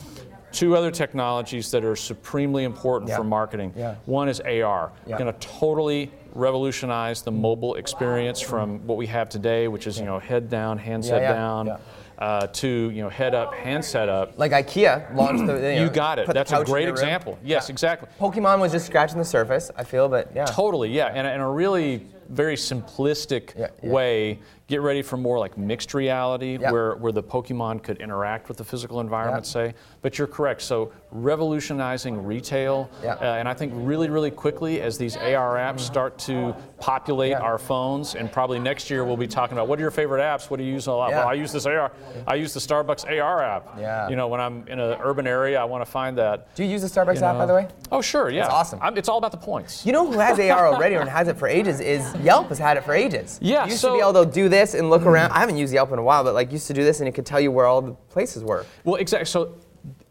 Two 0.51 0.75
other 0.75 0.91
technologies 0.91 1.71
that 1.71 1.83
are 1.83 1.95
supremely 1.95 2.63
important 2.63 3.09
Yeah. 3.09 3.17
for 3.17 3.23
marketing. 3.23 3.73
Yeah. 3.75 3.95
One 4.05 4.29
is 4.29 4.39
AR. 4.41 4.91
Yeah. 5.05 5.17
Going 5.17 5.33
to 5.33 5.39
totally 5.39 6.11
revolutionize 6.33 7.21
the 7.21 7.31
mobile 7.31 7.75
experience 7.75 8.39
from 8.41 8.85
what 8.87 8.97
we 8.97 9.07
have 9.07 9.29
today, 9.29 9.67
which 9.67 9.87
is 9.87 9.99
you 9.99 10.05
know 10.05 10.19
head 10.19 10.49
down, 10.49 10.77
handset 10.77 11.21
down. 11.21 11.77
Uh, 12.19 12.45
to 12.45 12.91
you 12.91 13.01
know 13.01 13.09
head 13.09 13.33
up, 13.33 13.51
handset 13.55 14.07
up. 14.07 14.37
Like 14.37 14.51
IKEA 14.51 15.11
launched 15.15 15.47
the. 15.47 15.73
You, 15.73 15.81
You 15.85 15.89
got 15.89 16.19
it. 16.19 16.27
That's 16.27 16.51
a 16.51 16.63
great 16.63 16.87
example. 16.87 17.35
Yes, 17.43 17.67
Yeah. 17.67 17.73
exactly. 17.73 18.09
Pokemon 18.19 18.59
was 18.59 18.71
just 18.73 18.85
scratching 18.85 19.17
the 19.17 19.25
surface, 19.25 19.71
I 19.75 19.83
feel, 19.83 20.07
but 20.07 20.29
yeah. 20.35 20.45
Totally, 20.45 20.89
yeah, 20.91 21.07
and, 21.07 21.25
and 21.25 21.41
a 21.41 21.47
really 21.47 22.05
very 22.29 22.55
simplistic 22.55 23.57
Yeah, 23.57 23.67
yeah. 23.81 23.89
way. 23.89 24.39
Get 24.71 24.79
ready 24.79 25.01
for 25.01 25.17
more 25.17 25.37
like 25.37 25.57
mixed 25.57 25.93
reality, 25.93 26.57
Yeah. 26.57 26.71
where, 26.71 26.95
where 26.95 27.11
the 27.11 27.21
Pokemon 27.21 27.83
could 27.83 27.97
interact 27.99 28.47
with 28.47 28.55
the 28.55 28.63
physical 28.63 29.01
environment, 29.01 29.43
Yeah. 29.45 29.51
say. 29.51 29.73
But 30.01 30.17
you're 30.17 30.27
correct. 30.29 30.61
So 30.61 30.93
revolutionizing 31.11 32.23
retail, 32.25 32.89
Yeah. 33.03 33.15
uh, 33.15 33.23
and 33.35 33.49
I 33.49 33.53
think 33.53 33.73
really, 33.75 34.09
really 34.09 34.31
quickly 34.31 34.79
as 34.81 34.97
these 34.97 35.17
AR 35.17 35.57
apps 35.57 35.81
start 35.81 36.17
to 36.19 36.55
populate 36.79 37.33
our 37.33 37.57
phones, 37.57 38.15
and 38.15 38.31
probably 38.31 38.59
next 38.59 38.89
year 38.89 39.03
we'll 39.03 39.17
be 39.17 39.27
talking 39.27 39.57
about 39.57 39.67
what 39.67 39.77
are 39.77 39.81
your 39.81 39.91
favorite 39.91 40.21
apps? 40.21 40.49
What 40.49 40.55
do 40.57 40.63
you 40.63 40.71
use 40.71 40.87
a 40.87 40.93
lot? 40.93 41.11
Well, 41.11 41.27
I 41.27 41.33
use 41.33 41.51
this 41.51 41.65
AR. 41.65 41.91
I 42.25 42.35
use 42.35 42.53
the 42.53 42.61
Starbucks 42.61 43.03
AR 43.11 43.43
app. 43.43 43.77
Yeah. 43.77 44.07
You 44.07 44.15
know, 44.15 44.29
when 44.29 44.39
I'm 44.39 44.65
in 44.69 44.79
an 44.79 44.97
urban 45.03 45.27
area, 45.27 45.59
I 45.59 45.65
want 45.65 45.83
to 45.83 45.91
find 45.91 46.17
that. 46.17 46.55
Do 46.55 46.63
you 46.63 46.69
use 46.69 46.81
the 46.81 46.87
Starbucks 46.87 47.17
you 47.19 47.25
app, 47.25 47.35
by 47.37 47.45
the 47.45 47.53
way? 47.53 47.67
Oh, 47.91 47.99
sure, 48.01 48.29
yeah. 48.29 48.45
It's 48.45 48.53
awesome. 48.53 48.79
I'm, 48.81 48.95
it's 48.97 49.09
all 49.09 49.17
about 49.17 49.31
the 49.33 49.37
points. 49.51 49.85
You 49.85 49.91
know 49.91 50.09
who 50.09 50.17
has 50.17 50.39
AR 50.39 50.67
already 50.73 50.95
and 50.95 51.09
has 51.09 51.27
it 51.27 51.35
for 51.37 51.49
ages 51.49 51.81
is 51.81 52.15
Yelp 52.23 52.47
has 52.47 52.57
had 52.57 52.77
it 52.77 52.85
for 52.85 52.93
ages. 52.93 53.37
Yeah, 53.41 53.65
You 53.65 53.71
used 53.71 53.81
so- 53.81 53.89
to 53.89 53.95
be 53.95 53.99
able 53.99 54.23
to 54.25 54.31
do 54.31 54.47
this 54.47 54.60
and 54.73 54.89
look 54.89 55.03
hmm. 55.03 55.09
around. 55.09 55.31
I 55.31 55.39
haven't 55.39 55.57
used 55.57 55.73
Yelp 55.73 55.91
in 55.91 55.99
a 55.99 56.03
while, 56.03 56.23
but 56.23 56.33
like 56.33 56.51
used 56.51 56.67
to 56.67 56.73
do 56.73 56.83
this 56.83 56.99
and 56.99 57.07
it 57.07 57.13
could 57.13 57.25
tell 57.25 57.39
you 57.39 57.51
where 57.51 57.65
all 57.65 57.81
the 57.81 57.93
places 57.93 58.43
were. 58.43 58.65
Well, 58.83 58.95
exactly. 58.95 59.25
So 59.25 59.55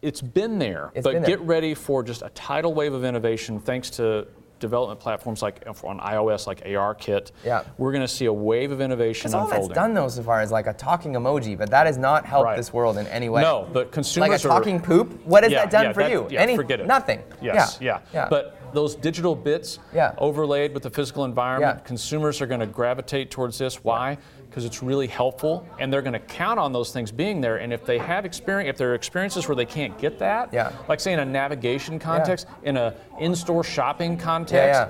it's 0.02 0.20
been 0.20 0.58
there, 0.58 0.90
It's 0.94 1.04
but 1.04 1.12
been 1.14 1.22
there. 1.22 1.36
get 1.36 1.40
ready 1.46 1.74
for 1.74 2.02
just 2.02 2.22
a 2.22 2.30
tidal 2.30 2.74
wave 2.74 2.92
of 2.92 3.04
innovation 3.04 3.60
thanks 3.60 3.90
to 3.90 4.26
development 4.60 5.00
platforms 5.00 5.42
like 5.42 5.64
uh, 5.66 5.72
on 5.86 5.98
iOS, 6.00 6.46
like 6.46 6.62
ARKit. 6.64 7.32
Yeah. 7.44 7.64
We're 7.78 7.92
going 7.92 8.02
to 8.02 8.08
see 8.08 8.26
a 8.26 8.32
wave 8.32 8.70
of 8.70 8.80
innovation 8.80 9.30
Because 9.30 9.34
all 9.34 9.46
that's 9.46 9.52
unfolding. 9.54 9.74
done 9.74 9.94
though 9.94 10.08
so 10.08 10.22
far 10.22 10.42
is 10.42 10.52
like 10.52 10.66
a 10.66 10.74
talking 10.74 11.14
emoji, 11.14 11.56
but 11.56 11.70
that 11.70 11.86
has 11.86 11.96
not 11.96 12.26
helped 12.26 12.44
Right. 12.44 12.56
this 12.56 12.72
world 12.72 12.98
in 12.98 13.06
any 13.08 13.28
way. 13.28 13.42
No, 13.42 13.68
but 13.72 13.90
consumers 13.90 14.28
Like 14.30 14.44
a 14.44 14.48
are 14.48 14.58
talking 14.58 14.80
poop? 14.80 15.24
What 15.24 15.42
has 15.42 15.52
Yeah, 15.52 15.64
that 15.64 15.70
done 15.70 15.84
yeah, 15.86 15.92
for 15.92 16.02
that- 16.02 16.10
you? 16.10 16.26
yeah, 16.30 16.42
Any, 16.42 16.56
forget 16.56 16.80
it. 16.80 16.86
Nothing. 16.86 17.22
Yes, 17.42 17.78
yeah. 17.80 18.00
yeah. 18.12 18.28
But 18.28 18.56
those 18.72 18.94
digital 18.94 19.34
bits 19.34 19.78
Yeah. 19.92 20.14
overlaid 20.18 20.74
with 20.74 20.82
the 20.82 20.90
physical 20.90 21.24
environment, 21.24 21.78
Yeah. 21.78 21.84
consumers 21.86 22.40
are 22.40 22.46
going 22.46 22.60
to 22.60 22.66
gravitate 22.66 23.30
towards 23.30 23.58
this. 23.58 23.82
Why? 23.82 24.18
Because 24.50 24.64
it's 24.64 24.82
really 24.82 25.06
helpful, 25.06 25.64
and 25.78 25.92
they're 25.92 26.02
going 26.02 26.12
to 26.12 26.18
count 26.18 26.58
on 26.58 26.72
those 26.72 26.92
things 26.92 27.12
being 27.12 27.40
there. 27.40 27.58
And 27.58 27.72
if 27.72 27.84
they 27.86 27.98
have 27.98 28.24
experience, 28.24 28.68
if 28.70 28.76
there 28.78 28.90
are 28.90 28.94
experiences 28.96 29.46
where 29.46 29.54
they 29.54 29.64
can't 29.64 29.96
get 29.96 30.18
that, 30.18 30.52
Yeah. 30.52 30.72
like 30.88 30.98
say 30.98 31.12
in 31.12 31.20
a 31.20 31.24
navigation 31.24 32.00
context, 32.00 32.48
in 32.64 32.76
a 32.76 32.94
in-store 33.20 33.62
shopping 33.62 34.16
context, 34.18 34.56
yeah, 34.80 34.88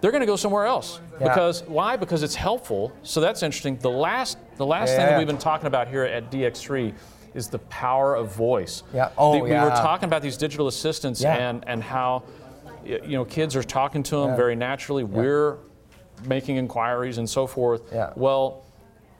they're 0.00 0.12
going 0.12 0.20
to 0.20 0.26
go 0.28 0.36
somewhere 0.36 0.64
else. 0.66 1.00
Yeah. 1.20 1.26
Because 1.26 1.64
why? 1.66 1.96
Because 1.96 2.22
it's 2.22 2.36
helpful. 2.36 2.92
So 3.02 3.20
that's 3.20 3.42
interesting. 3.42 3.78
The 3.78 3.90
last, 3.90 4.38
the 4.58 4.66
last 4.66 4.90
Yeah, 4.90 4.96
thing 4.96 5.04
yeah. 5.06 5.10
that 5.10 5.18
we've 5.18 5.26
been 5.26 5.38
talking 5.38 5.66
about 5.66 5.88
here 5.88 6.04
at 6.04 6.30
DX3 6.30 6.94
is 7.34 7.48
the 7.48 7.58
power 7.58 8.14
of 8.14 8.32
voice. 8.32 8.84
Yeah. 8.94 9.08
Oh, 9.18 9.32
The- 9.32 9.38
we 9.40 9.50
yeah. 9.50 9.64
were 9.64 9.70
talking 9.70 10.04
about 10.08 10.22
these 10.22 10.36
digital 10.36 10.68
assistants 10.68 11.20
Yeah. 11.20 11.34
and 11.34 11.64
and 11.66 11.82
how 11.82 12.22
you 12.84 13.16
know 13.18 13.24
kids 13.24 13.56
are 13.56 13.64
talking 13.64 14.04
to 14.04 14.16
them 14.20 14.30
Yeah. 14.30 14.36
very 14.36 14.54
naturally. 14.54 15.02
We're 15.02 15.56
making 16.26 16.56
inquiries 16.58 17.18
and 17.18 17.28
so 17.28 17.48
forth. 17.48 17.82
Yeah. 17.92 18.10
Well. 18.14 18.62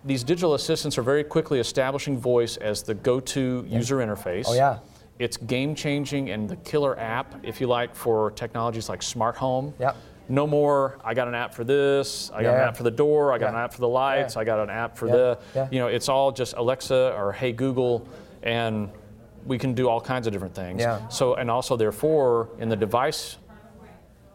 These 0.04 0.24
digital 0.24 0.54
assistants 0.54 0.96
are 0.96 1.02
very 1.02 1.24
quickly 1.24 1.58
establishing 1.60 2.18
voice 2.18 2.56
as 2.56 2.82
the 2.82 2.94
go-to 2.94 3.64
user 3.68 3.96
interface. 3.96 4.44
Oh, 4.48 4.54
yeah. 4.54 4.78
It's 5.18 5.36
game 5.36 5.74
changing 5.74 6.30
and 6.30 6.48
the 6.48 6.56
killer 6.56 6.98
app, 6.98 7.34
if 7.42 7.60
you 7.60 7.66
like, 7.66 7.94
for 7.94 8.30
technologies 8.32 8.88
like 8.88 9.02
smart 9.02 9.36
home. 9.36 9.74
Yeah. 9.78 9.94
no 10.30 10.46
more. 10.46 10.98
I 11.02 11.14
got 11.14 11.26
an 11.26 11.34
app 11.34 11.54
for 11.54 11.64
this. 11.64 12.30
I 12.34 12.42
got 12.42 12.54
an 12.54 12.60
app 12.60 12.76
for 12.76 12.82
the 12.82 12.90
door. 12.90 13.32
I 13.32 13.38
got 13.38 13.46
Yeah. 13.46 13.58
an 13.60 13.64
app 13.64 13.72
for 13.72 13.80
the 13.80 13.88
lights. 13.88 14.34
Yeah. 14.34 14.42
I 14.42 14.44
got 14.44 14.58
an 14.60 14.68
app 14.68 14.94
for 14.94 15.06
Yeah. 15.06 15.12
the. 15.16 15.38
Yeah. 15.54 15.68
You 15.70 15.78
know, 15.78 15.86
it's 15.86 16.10
all 16.10 16.30
just 16.32 16.52
Alexa 16.54 17.14
or 17.16 17.32
Hey 17.32 17.50
Google, 17.50 18.06
and 18.42 18.90
we 19.46 19.56
can 19.56 19.72
do 19.72 19.88
all 19.88 20.02
kinds 20.02 20.26
of 20.26 20.34
different 20.34 20.54
things. 20.54 20.82
Yeah. 20.82 21.08
So 21.08 21.34
and 21.36 21.50
also 21.50 21.76
therefore 21.78 22.50
in 22.58 22.68
the 22.68 22.76
device 22.76 23.38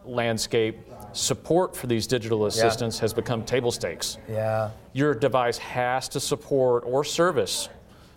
landscape, 0.04 0.80
support 1.14 1.74
for 1.76 1.86
these 1.86 2.06
digital 2.06 2.46
assistants 2.46 2.98
has 2.98 3.12
become 3.14 3.44
table 3.44 3.70
stakes 3.72 4.18
Yeah. 4.28 4.70
your 4.92 5.14
device 5.14 5.58
has 5.58 6.08
to 6.10 6.20
support 6.20 6.84
or 6.86 7.04
service 7.04 7.68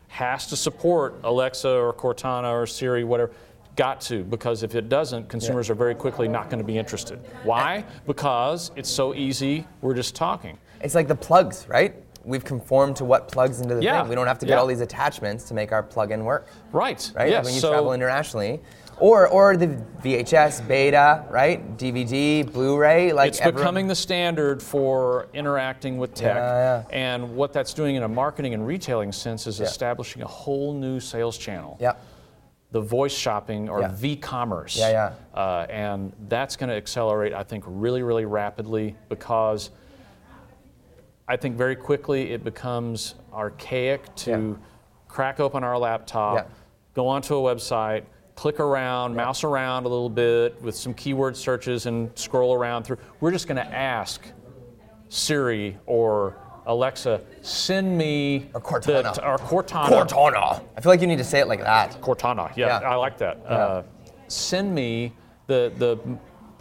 has 0.10 0.48
to 0.48 0.56
support 0.56 1.20
Alexa 1.24 1.70
or 1.70 1.94
Cortana 1.94 2.52
or 2.52 2.66
Siri, 2.66 3.04
whatever. 3.04 3.32
Got 3.76 4.02
to, 4.02 4.24
because 4.24 4.64
if 4.64 4.74
it 4.74 4.90
doesn't, 4.90 5.30
consumers 5.30 5.70
are 5.70 5.76
very 5.76 5.94
quickly 5.94 6.28
not 6.28 6.50
going 6.50 6.58
to 6.60 6.66
be 6.66 6.78
interested. 6.78 7.20
Why? 7.44 7.86
Because 8.08 8.72
it's 8.76 8.90
so 8.90 9.14
easy, 9.14 9.68
we're 9.82 9.94
just 9.94 10.16
talking. 10.16 10.58
It's 10.82 10.96
like 10.96 11.08
the 11.08 11.16
plugs, 11.16 11.68
right? 11.68 11.94
We've 12.28 12.44
conformed 12.44 12.98
to 12.98 13.06
what 13.06 13.30
plugs 13.32 13.62
into 13.62 13.76
the 13.76 13.82
Yeah. 13.82 14.02
thing. 14.02 14.10
We 14.10 14.16
don't 14.16 14.28
have 14.28 14.38
to 14.40 14.46
get 14.46 14.54
Yeah. 14.56 14.60
all 14.60 14.68
these 14.68 14.82
attachments 14.82 15.46
to 15.46 15.54
make 15.54 15.72
our 15.72 15.82
plug-in 15.82 16.26
work, 16.26 16.46
Right. 16.74 17.10
right? 17.16 17.30
Yes. 17.30 17.46
When 17.46 17.54
you 17.54 17.62
so, 17.62 17.72
travel 17.72 17.94
internationally. 17.94 18.62
Or, 19.00 19.28
or 19.28 19.56
the 19.56 19.78
VHS, 20.02 20.60
beta, 20.60 21.24
right? 21.30 21.78
DVD, 21.78 22.42
Blu-ray, 22.44 23.14
like 23.14 23.30
it's 23.30 23.40
everyone- 23.40 23.62
becoming 23.62 23.88
the 23.88 23.96
standard 23.96 24.62
for 24.62 25.28
interacting 25.34 25.98
with 26.00 26.16
tech. 26.16 26.36
Yeah, 26.36 26.82
And 26.90 27.36
what 27.36 27.54
that's 27.54 27.74
doing 27.74 27.96
in 27.96 28.04
a 28.04 28.08
marketing 28.10 28.54
and 28.56 28.66
retailing 28.68 29.12
sense 29.14 29.46
is 29.48 29.62
establishing 29.62 30.22
a 30.24 30.28
whole 30.28 30.74
new 30.74 31.00
sales 31.00 31.38
channel. 31.38 31.78
Yeah. 31.80 31.94
the 32.74 32.82
voice 32.82 33.14
shopping 33.14 33.70
or 33.70 33.80
Yeah. 33.80 33.92
v-commerce. 33.94 34.76
Yeah, 34.78 34.90
yeah. 34.90 35.12
Uh, 35.42 35.66
and 35.70 36.12
that's 36.28 36.58
going 36.58 36.70
to 36.70 36.76
accelerate, 36.76 37.34
I 37.34 37.44
think, 37.44 37.64
really, 37.66 38.04
really 38.04 38.26
rapidly 38.26 38.98
because 39.08 39.70
I 41.28 41.36
think 41.36 41.58
very 41.58 41.76
quickly 41.76 42.32
it 42.32 42.44
becomes 42.44 43.16
archaic 43.34 44.14
to 44.16 44.32
Yeah. 44.32 44.54
crack 45.08 45.40
open 45.40 45.64
our 45.64 45.78
laptop, 45.78 46.36
Yeah. 46.36 46.44
go 46.94 47.08
onto 47.08 47.36
a 47.36 47.56
website, 47.56 48.04
click 48.36 48.60
around, 48.60 49.16
mouse 49.16 49.44
around 49.44 49.86
a 49.86 49.90
little 49.90 50.10
bit 50.10 50.62
with 50.62 50.76
some 50.76 50.94
keyword 50.94 51.36
searches 51.36 51.86
and 51.86 52.12
scroll 52.18 52.54
around 52.54 52.84
through. 52.84 52.98
We're 53.20 53.32
just 53.32 53.48
going 53.48 53.58
to 53.58 53.66
ask 53.76 54.26
Siri 55.10 55.78
or 55.86 56.36
Alexa, 56.66 57.22
send 57.42 57.98
me 57.98 58.50
Or 58.54 58.60
Cortana. 58.62 59.14
the, 59.16 59.26
or 59.28 59.38
Cortana. 59.38 59.88
Cortana. 60.08 60.62
I 60.78 60.82
feel 60.82 60.92
like 60.92 61.02
you 61.02 61.08
need 61.08 61.18
to 61.18 61.24
say 61.24 61.40
it 61.40 61.48
like 61.48 61.62
that. 61.62 62.00
Cortana. 62.02 62.56
Yeah, 62.56 62.82
Yeah. 62.82 62.90
I 62.90 62.96
like 62.96 63.18
that. 63.20 63.38
Uh, 63.46 63.84
send 64.28 64.74
me 64.76 65.14
the 65.48 65.72
the 65.78 65.98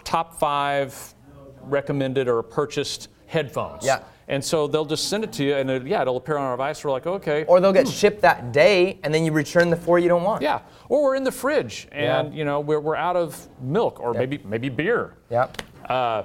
top 0.04 0.38
five 0.38 1.14
recommended 1.62 2.28
or 2.28 2.40
purchased 2.44 3.08
headphones. 3.26 3.84
Yeah. 3.84 3.98
And 4.28 4.44
so 4.44 4.66
they'll 4.66 4.84
just 4.84 5.08
send 5.08 5.22
it 5.22 5.32
to 5.34 5.44
you, 5.44 5.54
and 5.54 5.70
it, 5.70 5.86
yeah, 5.86 6.02
it'll 6.02 6.16
appear 6.16 6.36
on 6.36 6.44
our 6.44 6.54
device. 6.56 6.82
We're 6.82 6.90
like, 6.90 7.06
okay. 7.06 7.44
Or 7.44 7.60
they'll 7.60 7.72
get 7.72 7.86
shipped 7.86 8.22
that 8.22 8.52
day, 8.52 8.98
and 9.04 9.14
then 9.14 9.24
you 9.24 9.30
return 9.30 9.70
the 9.70 9.76
four 9.76 10.00
you 10.00 10.08
don't 10.08 10.24
want. 10.24 10.42
yeah. 10.42 10.60
Or 10.88 11.02
we're 11.04 11.14
in 11.14 11.22
the 11.24 11.30
fridge, 11.32 11.86
and 11.92 12.32
Yeah. 12.32 12.38
you 12.38 12.44
know 12.44 12.58
we're, 12.60 12.80
we're 12.80 12.96
out 12.96 13.14
of 13.16 13.48
milk, 13.60 14.00
or 14.00 14.12
maybe 14.14 14.40
maybe 14.44 14.68
beer. 14.68 15.14
Yeah. 15.30 15.46
Uh, 15.88 16.24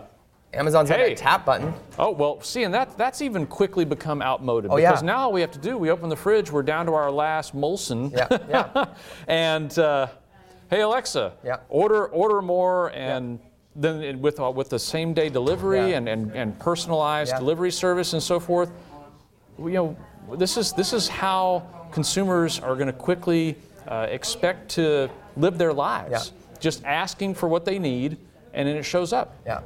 Amazon's 0.54 0.90
got 0.90 1.00
Hey. 1.00 1.10
that 1.10 1.18
tap 1.18 1.46
button. 1.46 1.74
Oh 2.00 2.12
well, 2.12 2.42
see, 2.42 2.64
and 2.64 2.74
that 2.74 2.98
that's 2.98 3.22
even 3.22 3.46
quickly 3.46 3.86
become 3.86 4.22
outmoded 4.22 4.70
Oh, 4.72 4.78
yeah. 4.78 4.90
because 4.90 5.04
now 5.04 5.18
all 5.20 5.32
we 5.32 5.42
have 5.42 5.52
to 5.52 5.60
do, 5.60 5.78
we 5.78 5.90
open 5.92 6.10
the 6.10 6.16
fridge, 6.16 6.52
we're 6.52 6.64
down 6.64 6.88
to 6.88 6.94
our 6.94 7.10
last 7.12 7.56
Molson. 7.56 8.12
Yeah, 8.12 8.28
yeah. 8.50 8.86
and 9.28 9.78
uh, 9.80 10.08
hey 10.72 10.82
Alexa, 10.82 11.34
Yeah. 11.44 11.58
order 11.70 12.08
order 12.08 12.42
more, 12.42 12.88
and 12.94 13.40
then 13.76 14.22
with 14.22 14.40
uh, 14.40 14.50
with 14.52 14.70
the 14.70 14.80
same 14.80 15.14
day 15.14 15.30
delivery 15.30 15.92
Yeah. 15.92 15.98
and, 15.98 16.10
and 16.10 16.32
and 16.34 16.60
personalized 16.60 17.32
Yeah. 17.32 17.40
delivery 17.40 17.72
service 17.72 18.14
and 18.14 18.22
so 18.22 18.40
forth. 18.40 18.72
You 19.60 19.70
know, 19.72 19.98
this 20.38 20.58
is 20.58 20.74
this 20.74 20.94
is 20.94 21.08
how 21.08 21.64
consumers 21.92 22.60
are 22.60 22.76
going 22.76 22.88
to 22.88 22.94
quickly 22.94 23.56
uh, 23.88 24.08
expect 24.10 24.70
to 24.72 25.10
live 25.38 25.58
their 25.58 25.74
lives. 25.74 26.12
Yeah. 26.34 26.60
Just 26.60 26.84
asking 26.86 27.36
for 27.36 27.48
what 27.48 27.66
they 27.66 27.80
need, 27.80 28.18
and 28.54 28.68
then 28.68 28.76
it 28.76 28.84
shows 28.84 29.14
up. 29.14 29.36
Yeah. 29.46 29.62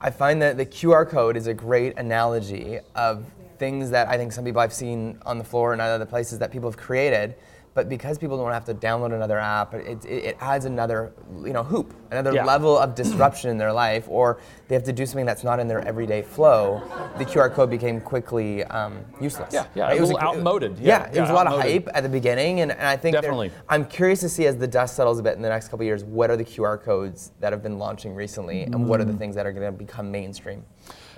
I 0.00 0.10
find 0.10 0.40
that 0.40 0.56
the 0.56 0.64
QR 0.64 1.06
code 1.08 1.36
is 1.36 1.46
a 1.46 1.52
great 1.54 1.98
analogy 1.98 2.78
of 2.94 3.24
things 3.58 3.90
that 3.90 4.08
I 4.08 4.16
think 4.16 4.32
some 4.32 4.44
people 4.44 4.60
I've 4.62 4.72
seen 4.72 5.18
on 5.26 5.36
the 5.36 5.44
floor 5.44 5.72
and 5.74 5.82
other 5.82 6.06
places 6.06 6.38
that 6.38 6.50
people 6.50 6.70
have 6.70 6.78
created. 6.78 7.34
But 7.72 7.88
because 7.88 8.18
people 8.18 8.36
don't 8.36 8.50
have 8.50 8.64
to 8.64 8.74
download 8.74 9.14
another 9.14 9.38
app, 9.38 9.74
it, 9.74 10.04
it, 10.04 10.08
it 10.08 10.36
adds 10.40 10.64
another, 10.64 11.12
you 11.44 11.52
know, 11.52 11.62
hoop, 11.62 11.94
another 12.10 12.32
Yeah. 12.32 12.44
level 12.44 12.76
of 12.76 12.96
disruption 12.96 13.48
in 13.48 13.58
their 13.58 13.72
life, 13.72 14.06
or 14.08 14.38
they 14.66 14.74
have 14.74 14.82
to 14.84 14.92
do 14.92 15.06
something 15.06 15.24
that's 15.24 15.44
not 15.44 15.60
in 15.60 15.68
their 15.68 15.86
everyday 15.86 16.22
flow. 16.22 16.82
The 17.18 17.24
QR 17.24 17.52
code 17.52 17.70
became 17.70 18.00
quickly 18.00 18.64
um, 18.64 19.04
useless. 19.20 19.54
Yeah, 19.54 19.66
yeah, 19.76 19.84
Right? 19.84 19.98
a 19.98 20.00
was 20.00 20.10
outmoded. 20.14 20.78
Yeah, 20.80 20.88
Yeah, 20.88 21.04
it 21.04 21.20
was 21.20 21.28
yeah, 21.28 21.32
a 21.32 21.34
lot 21.34 21.46
of 21.46 21.60
hype 21.60 21.88
at 21.94 22.02
the 22.02 22.08
beginning, 22.08 22.60
and, 22.60 22.72
and 22.72 22.82
I 22.82 22.96
think 22.96 23.14
Definitely. 23.14 23.52
I'm 23.68 23.84
curious 23.84 24.18
to 24.20 24.28
see 24.28 24.46
as 24.46 24.56
the 24.56 24.66
dust 24.66 24.96
settles 24.96 25.20
a 25.20 25.22
bit 25.22 25.36
in 25.36 25.42
the 25.42 25.48
next 25.48 25.66
couple 25.68 25.84
of 25.84 25.86
years, 25.86 26.02
what 26.02 26.28
are 26.28 26.36
the 26.36 26.44
QR 26.44 26.82
codes 26.82 27.30
that 27.38 27.52
have 27.52 27.62
been 27.62 27.78
launching 27.78 28.16
recently, 28.16 28.64
and 28.64 28.88
what 28.88 29.00
are 29.00 29.04
Mm. 29.04 29.12
the 29.12 29.18
things 29.18 29.36
that 29.36 29.46
are 29.46 29.52
going 29.52 29.66
to 29.66 29.72
become 29.72 30.10
mainstream? 30.10 30.64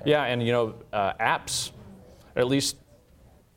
Yeah, 0.04 0.24
and 0.24 0.42
you 0.42 0.52
know, 0.52 0.74
uh, 0.92 1.14
apps, 1.14 1.70
at 2.36 2.46
least 2.46 2.76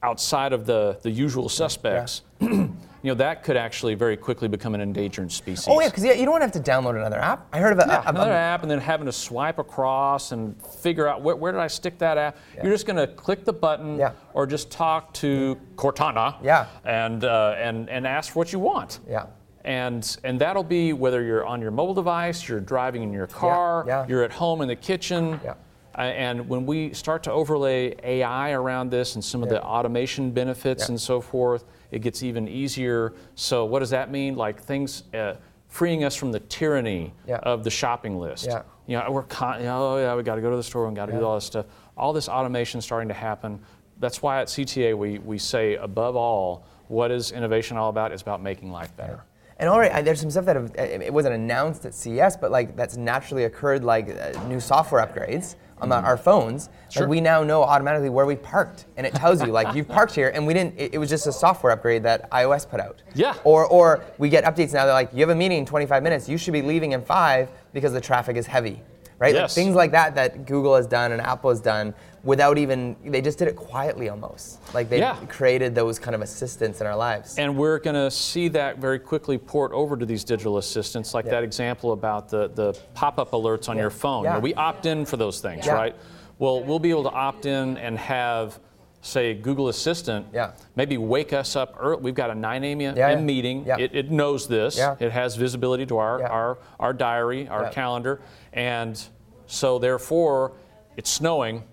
outside 0.09 0.53
of 0.53 0.65
the, 0.67 0.97
the 1.01 1.09
usual 1.09 1.49
suspects, 1.49 2.21
you 2.39 2.69
know, 3.03 3.15
that 3.15 3.43
could 3.43 3.57
actually 3.57 3.95
very 3.95 4.15
quickly 4.15 4.47
become 4.47 4.75
an 4.75 4.81
endangered 4.81 5.31
species. 5.31 5.67
Oh 5.67 5.79
yeah, 5.81 5.87
because 5.89 6.03
yeah, 6.05 6.13
you 6.13 6.25
don't 6.25 6.41
have 6.41 6.51
to 6.51 6.59
download 6.59 6.95
another 6.95 7.17
app. 7.19 7.47
I 7.51 7.57
heard 7.59 7.73
of 7.73 7.79
a, 7.79 7.85
Yeah, 7.87 8.01
a- 8.03 8.05
a- 8.05 8.09
another 8.09 8.31
app, 8.31 8.61
and 8.61 8.69
then 8.69 8.79
having 8.79 9.07
to 9.07 9.11
swipe 9.11 9.57
across 9.57 10.31
and 10.31 10.55
figure 10.79 11.07
out 11.07 11.21
where, 11.23 11.35
where 11.35 11.51
did 11.51 11.59
I 11.59 11.67
stick 11.67 11.97
that 11.99 12.17
app. 12.19 12.37
You're 12.61 12.71
just 12.71 12.85
going 12.85 12.97
to 12.97 13.07
click 13.07 13.45
the 13.45 13.53
button 13.53 13.97
Yeah. 13.97 14.11
or 14.33 14.45
just 14.45 14.69
talk 14.71 15.11
to 15.15 15.59
Cortana 15.75 16.35
Yeah. 16.43 16.67
and, 16.83 17.23
uh, 17.23 17.55
and, 17.57 17.89
and 17.89 18.05
ask 18.05 18.31
for 18.33 18.39
what 18.39 18.53
you 18.53 18.59
want. 18.59 18.99
yeah, 19.09 19.25
And, 19.63 20.17
and 20.23 20.39
that'll 20.39 20.63
be 20.63 20.93
whether 20.93 21.23
you're 21.23 21.45
on 21.45 21.61
your 21.61 21.71
mobile 21.71 21.95
device, 21.95 22.47
you're 22.47 22.59
driving 22.59 23.01
in 23.01 23.11
your 23.11 23.27
car, 23.27 23.83
yeah. 23.87 24.05
you're 24.07 24.23
at 24.23 24.31
home 24.33 24.61
in 24.61 24.67
the 24.67 24.75
kitchen. 24.75 25.39
Yeah. 25.43 25.55
Uh, 25.97 26.01
and 26.01 26.47
when 26.49 26.65
we 26.65 26.93
start 26.93 27.23
to 27.23 27.31
overlay 27.31 27.95
AI 28.03 28.51
around 28.51 28.89
this 28.91 29.15
and 29.15 29.23
some 29.23 29.41
of 29.43 29.49
the 29.49 29.63
automation 29.63 30.31
benefits 30.31 30.83
Yeah. 30.83 30.89
and 30.89 30.99
so 31.01 31.21
forth, 31.21 31.63
it 31.91 31.99
gets 31.99 32.21
even 32.21 32.47
easier. 32.47 33.13
So, 33.35 33.63
what 33.65 33.79
does 33.79 33.91
that 33.91 34.11
mean? 34.11 34.35
Like 34.35 34.59
things 34.61 35.03
uh, 35.13 35.35
freeing 35.69 36.03
us 36.03 36.15
from 36.15 36.31
the 36.31 36.41
tyranny 36.41 37.13
Yeah. 37.25 37.37
of 37.37 37.63
the 37.63 37.69
shopping 37.69 38.19
list. 38.19 38.45
Yeah. 38.47 38.63
You 38.87 38.97
know, 38.99 39.09
we're 39.09 39.23
con- 39.23 39.61
oh 39.65 39.97
yeah, 39.97 40.15
we 40.15 40.23
got 40.23 40.35
to 40.35 40.41
go 40.41 40.49
to 40.49 40.57
the 40.57 40.63
store 40.63 40.87
and 40.87 40.95
got 40.95 41.05
to 41.07 41.13
Yeah. 41.13 41.19
do 41.19 41.25
all 41.25 41.35
this 41.35 41.45
stuff. 41.45 41.65
All 41.97 42.11
this 42.11 42.27
automation 42.27 42.81
starting 42.81 43.07
to 43.07 43.13
happen. 43.13 43.59
That's 43.99 44.21
why 44.21 44.41
at 44.41 44.47
CTA 44.47 44.97
we, 44.97 45.19
we 45.19 45.37
say 45.37 45.75
above 45.75 46.17
all, 46.17 46.65
what 46.89 47.09
is 47.09 47.31
innovation 47.31 47.77
all 47.77 47.89
about? 47.89 48.11
It's 48.11 48.21
about 48.21 48.41
making 48.43 48.69
life 48.71 48.95
better. 48.97 49.23
and 49.57 49.69
all 49.69 49.79
right, 49.79 50.03
there's 50.03 50.19
some 50.19 50.29
stuff 50.29 50.43
that 50.45 50.57
have, 50.57 50.75
it 50.75 51.01
it 51.03 51.13
wasn't 51.13 51.33
announced 51.33 51.85
at 51.85 51.93
CES, 51.93 52.35
but 52.35 52.51
like 52.51 52.75
that's 52.75 52.97
naturally 52.97 53.45
occurred, 53.45 53.85
like 53.85 54.09
uh, 54.09 54.37
new 54.49 54.59
software 54.59 55.05
upgrades 55.05 55.55
on 55.79 55.89
the, 55.89 55.95
our 55.95 56.17
phones. 56.17 56.67
Mm-hmm. 56.67 56.89
Sure. 56.89 57.03
Like 57.03 57.09
we 57.09 57.21
now 57.21 57.43
know 57.43 57.63
automatically 57.63 58.09
where 58.09 58.25
we 58.25 58.35
parked, 58.35 58.85
and 58.97 59.05
it 59.05 59.13
tells 59.13 59.41
you 59.41 59.51
like 59.51 59.75
you've 59.75 59.87
parked 59.87 60.15
here, 60.15 60.31
and 60.33 60.45
we 60.47 60.53
didn't. 60.53 60.75
It, 60.77 60.93
it 60.95 60.97
was 60.97 61.09
just 61.09 61.27
a 61.27 61.31
software 61.31 61.71
upgrade 61.71 62.03
that 62.03 62.29
iOS 62.31 62.69
put 62.69 62.79
out. 62.79 63.01
Yeah. 63.13 63.35
Or 63.43 63.65
or 63.65 64.03
we 64.17 64.29
get 64.29 64.43
updates 64.43 64.73
now. 64.73 64.85
They're 64.85 64.93
like, 64.93 65.11
you 65.13 65.19
have 65.19 65.29
a 65.29 65.35
meeting 65.35 65.59
in 65.59 65.65
25 65.65 66.03
minutes. 66.03 66.29
You 66.29 66.37
should 66.37 66.53
be 66.53 66.61
leaving 66.61 66.93
in 66.93 67.01
five 67.01 67.49
because 67.73 67.93
the 67.93 68.01
traffic 68.01 68.37
is 68.37 68.47
heavy. 68.47 68.81
Right? 69.17 69.33
Like 69.33 69.49
things 69.49 69.75
like 69.75 69.91
that 69.91 70.15
that 70.15 70.45
Google 70.45 70.75
has 70.75 70.87
done 70.87 71.13
and 71.13 71.21
Apple 71.21 71.49
has 71.49 71.61
done 71.61 71.93
without 72.25 72.57
even 72.57 72.95
they 73.05 73.21
just 73.21 73.37
did 73.37 73.47
it 73.47 73.55
quietly 73.55 74.09
almost. 74.09 74.59
Like 74.73 74.89
they 74.89 74.97
Yeah. 74.99 75.15
created 75.29 75.75
those 75.75 75.99
kind 75.99 76.15
of 76.15 76.21
assistants 76.21 76.81
in 76.81 76.87
our 76.87 76.95
lives. 76.95 77.37
And 77.37 77.55
we're 77.55 77.77
going 77.79 77.93
to 77.93 78.09
see 78.09 78.47
that 78.49 78.79
very 78.79 78.97
quickly 78.99 79.37
port 79.37 79.71
over 79.71 79.95
to 79.95 80.05
these 80.05 80.23
digital 80.23 80.57
assistants, 80.57 81.13
like 81.13 81.25
Yeah. 81.25 81.31
that 81.31 81.43
example 81.43 81.91
about 81.93 82.27
the, 82.27 82.49
the 82.49 82.77
pop 82.95 83.19
up 83.19 83.31
alerts 83.31 83.69
on 83.69 83.75
Yeah. 83.77 83.83
your 83.83 83.89
phone. 83.91 84.41
We 84.41 84.55
opt 84.55 84.87
in 84.87 85.05
for 85.05 85.17
those 85.17 85.39
things, 85.39 85.67
right? 85.67 85.95
Well, 86.39 86.63
we'll 86.63 86.79
be 86.79 86.89
able 86.89 87.03
to 87.03 87.11
opt 87.11 87.45
in 87.45 87.77
and 87.77 87.97
have, 87.97 88.59
say, 89.01 89.35
Google 89.35 89.69
Assistant 89.69 90.25
Yeah. 90.33 90.51
maybe 90.75 90.97
wake 90.97 91.31
us 91.31 91.55
up 91.55 91.75
early. 91.79 92.01
We've 92.01 92.15
got 92.15 92.31
a 92.31 92.35
9 92.35 92.63
a.m. 92.63 92.81
Yeah, 92.81 93.11
yeah. 93.11 93.15
meeting. 93.21 93.65
Yeah. 93.67 93.77
It, 93.77 93.91
it 93.95 94.11
knows 94.11 94.47
this, 94.47 94.77
Yeah. 94.77 94.95
it 94.99 95.11
has 95.11 95.35
visibility 95.35 95.85
to 95.85 95.97
our, 95.99 96.23
our, 96.23 96.57
our 96.79 96.91
diary, 96.91 97.47
our 97.47 97.69
calendar. 97.69 98.19
And 98.51 99.01
so, 99.45 99.77
therefore, 99.77 100.53
it's 100.97 101.09
snowing 101.11 101.63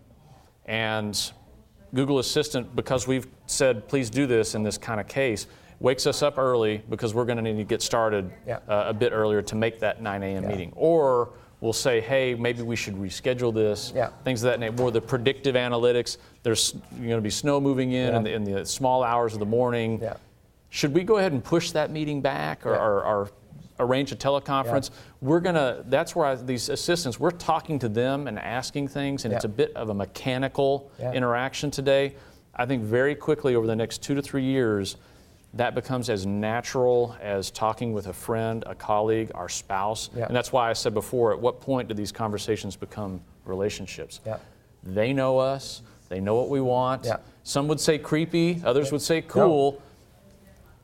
and 0.66 1.32
Google 1.94 2.18
Assistant, 2.18 2.74
because 2.74 3.06
we've 3.06 3.26
said, 3.46 3.86
please 3.88 4.08
do 4.10 4.26
this 4.26 4.54
in 4.54 4.62
this 4.62 4.78
kind 4.78 5.00
of 5.00 5.08
case, 5.08 5.46
wakes 5.80 6.06
us 6.06 6.22
up 6.22 6.38
early 6.38 6.82
because 6.88 7.12
we're 7.14 7.24
going 7.24 7.36
to 7.36 7.42
need 7.42 7.56
to 7.58 7.64
get 7.64 7.82
started 7.82 8.30
Yeah. 8.46 8.58
uh, 8.68 8.84
a 8.86 8.94
bit 8.94 9.12
earlier 9.12 9.42
to 9.42 9.54
make 9.56 9.80
that 9.80 10.00
9 10.00 10.22
a.m. 10.22 10.42
Yeah. 10.44 10.48
meeting. 10.48 10.72
Or 10.76 11.30
we'll 11.60 11.72
say, 11.72 12.00
hey, 12.00 12.34
maybe 12.34 12.62
we 12.62 12.76
should 12.76 12.94
reschedule 12.94 13.52
this, 13.52 13.92
Yeah. 13.94 14.10
things 14.24 14.42
of 14.42 14.50
that 14.50 14.60
nature. 14.60 14.72
More 14.74 14.90
the 14.90 15.00
predictive 15.00 15.54
analytics. 15.54 16.16
There's 16.44 16.72
going 16.96 17.10
to 17.10 17.20
be 17.20 17.30
snow 17.30 17.60
moving 17.60 17.92
in 17.92 18.14
in, 18.14 18.22
the, 18.22 18.32
in 18.32 18.44
the 18.44 18.64
small 18.64 19.02
hours 19.02 19.32
of 19.34 19.40
the 19.40 19.46
morning. 19.46 20.00
Yeah. 20.00 20.14
Should 20.70 20.94
we 20.94 21.02
go 21.04 21.18
ahead 21.18 21.32
and 21.32 21.42
push 21.44 21.72
that 21.72 21.90
meeting 21.90 22.20
back 22.22 22.64
or, 22.64 22.72
Yeah. 22.72 22.80
or, 22.82 23.04
or, 23.04 23.30
arrange 23.82 24.12
a 24.12 24.16
teleconference. 24.16 24.90
Yeah. 24.90 24.96
We're 25.20 25.40
gonna. 25.40 25.84
That's 25.86 26.16
where 26.16 26.26
I, 26.26 26.34
these 26.36 26.68
assistants. 26.68 27.20
We're 27.20 27.30
talking 27.30 27.78
to 27.80 27.88
them 27.88 28.26
and 28.28 28.38
asking 28.38 28.88
things, 28.88 29.24
and 29.24 29.32
yeah. 29.32 29.36
it's 29.36 29.44
a 29.44 29.48
bit 29.48 29.74
of 29.76 29.88
a 29.88 29.94
mechanical 29.94 30.90
yeah. 30.98 31.12
interaction 31.12 31.70
today. 31.70 32.14
I 32.54 32.66
think 32.66 32.82
very 32.82 33.14
quickly 33.14 33.54
over 33.54 33.66
the 33.66 33.76
next 33.76 34.02
two 34.02 34.14
to 34.14 34.22
three 34.22 34.44
years, 34.44 34.96
that 35.54 35.74
becomes 35.74 36.10
as 36.10 36.26
natural 36.26 37.16
as 37.20 37.50
talking 37.50 37.92
with 37.92 38.06
a 38.06 38.12
friend, 38.12 38.62
a 38.66 38.74
colleague, 38.74 39.30
our 39.34 39.48
spouse. 39.48 40.10
And 40.26 40.36
that's 40.36 40.52
why 40.52 40.68
I 40.68 40.72
said 40.72 40.94
before. 40.94 41.32
At 41.32 41.40
what 41.40 41.60
point 41.60 41.88
do 41.88 41.94
these 41.94 42.12
conversations 42.12 42.76
become 42.76 43.20
relationships? 43.44 44.20
They 44.82 45.12
know 45.12 45.38
us. 45.38 45.82
They 46.08 46.20
know 46.20 46.34
what 46.34 46.50
we 46.50 46.60
want. 46.60 47.06
Some 47.42 47.68
would 47.68 47.80
say 47.80 47.98
creepy. 47.98 48.60
Others 48.64 48.92
would 48.92 49.02
say 49.02 49.22
cool. 49.22 49.72
No 49.72 49.82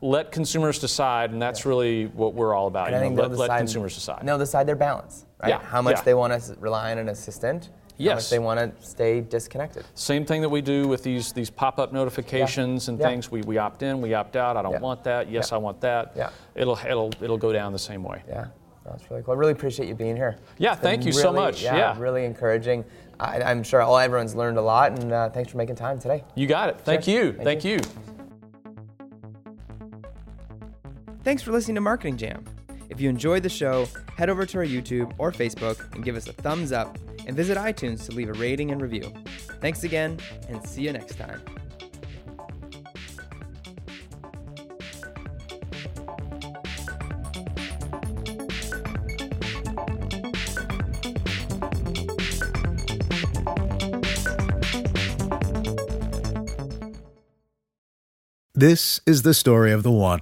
let 0.01 0.31
consumers 0.31 0.79
decide, 0.79 1.31
and 1.31 1.41
that's 1.41 1.63
yeah. 1.63 1.69
really 1.69 2.05
what 2.07 2.33
we're 2.33 2.53
all 2.53 2.67
about. 2.67 2.91
You 2.91 2.97
know, 2.97 3.21
let, 3.21 3.31
decide, 3.31 3.49
let, 3.49 3.57
consumers 3.57 3.95
decide. 3.95 4.21
They'll 4.25 4.37
decide 4.37 4.67
their 4.67 4.75
balance, 4.75 5.25
right? 5.41 5.49
Yeah. 5.49 5.61
How 5.61 5.81
much 5.81 5.97
yeah. 5.97 6.03
they 6.03 6.13
want 6.13 6.41
to 6.41 6.55
rely 6.59 6.91
on 6.91 6.97
an 6.97 7.09
assistant. 7.09 7.69
Yes. 7.97 8.09
How 8.09 8.15
much 8.15 8.29
they 8.29 8.39
want 8.39 8.79
to 8.79 8.85
stay 8.85 9.19
disconnected. 9.19 9.83
Same 9.93 10.25
thing 10.25 10.41
that 10.41 10.47
we 10.47 10.61
do 10.61 10.87
with 10.87 11.03
these 11.03 11.33
these 11.33 11.49
pop-up 11.49 11.91
notifications 11.91 12.87
and 12.87 12.97
things. 12.97 13.29
We, 13.29 13.41
we 13.41 13.57
opt 13.57 13.83
in, 13.83 13.99
we 13.99 14.13
opt 14.13 14.37
out. 14.37 14.55
I 14.55 14.61
don't 14.61 14.79
want 14.79 15.03
that. 15.03 15.29
Yes, 15.29 15.51
I 15.51 15.57
want 15.57 15.81
that. 15.81 16.13
Yeah. 16.15 16.29
It'll 16.55 16.79
it'll 16.87 17.11
it'll 17.21 17.37
go 17.37 17.51
down 17.51 17.73
the 17.73 17.79
same 17.79 18.03
way. 18.03 18.23
Yeah. 18.27 18.47
That's 18.85 19.11
really 19.11 19.21
cool. 19.21 19.33
I 19.33 19.37
really 19.37 19.51
appreciate 19.51 19.87
you 19.87 19.93
being 19.93 20.15
here. 20.15 20.37
Yeah, 20.57 20.73
thank 20.73 21.01
you 21.01 21.11
really, 21.11 21.21
so 21.21 21.31
much. 21.31 21.61
Yeah, 21.61 21.75
yeah, 21.75 21.99
really 21.99 22.25
encouraging. 22.25 22.83
I, 23.19 23.51
am 23.51 23.61
sure 23.61 23.81
all 23.81 23.99
everyone's 23.99 24.33
learned 24.33 24.57
a 24.57 24.61
lot, 24.61 24.93
and 24.93 25.11
uh, 25.11 25.29
thanks 25.29 25.51
for 25.51 25.57
making 25.57 25.75
time 25.75 25.99
today. 25.99 26.23
You 26.33 26.47
got 26.47 26.69
it. 26.69 26.81
Thank 26.81 27.03
sure. 27.03 27.13
you. 27.13 27.33
Thank, 27.33 27.43
thank 27.43 27.65
you. 27.65 27.73
you. 27.73 28.18
Thanks 31.21 31.43
for 31.43 31.51
listening 31.51 31.75
to 31.75 31.81
Marketing 31.81 32.17
Jam. 32.17 32.43
If 32.89 32.99
you 32.99 33.07
enjoyed 33.07 33.43
the 33.43 33.49
show, 33.49 33.87
head 34.17 34.29
over 34.29 34.45
to 34.47 34.57
our 34.57 34.65
YouTube 34.65 35.13
or 35.19 35.31
Facebook 35.31 35.93
and 35.93 36.03
give 36.03 36.15
us 36.15 36.27
a 36.27 36.33
thumbs 36.33 36.71
up 36.71 36.97
and 37.27 37.35
visit 37.37 37.57
iTunes 37.57 38.05
to 38.07 38.15
leave 38.15 38.29
a 38.29 38.33
rating 38.33 38.71
and 38.71 38.81
review. 38.81 39.13
Thanks 39.61 39.83
again, 39.83 40.17
and 40.47 40.65
see 40.65 40.81
you 40.81 40.91
next 40.91 41.17
time. 41.17 41.41
This 58.55 58.99
is 59.05 59.21
the 59.21 59.33
story 59.33 59.71
of 59.71 59.83
the 59.83 59.91
one. 59.91 60.21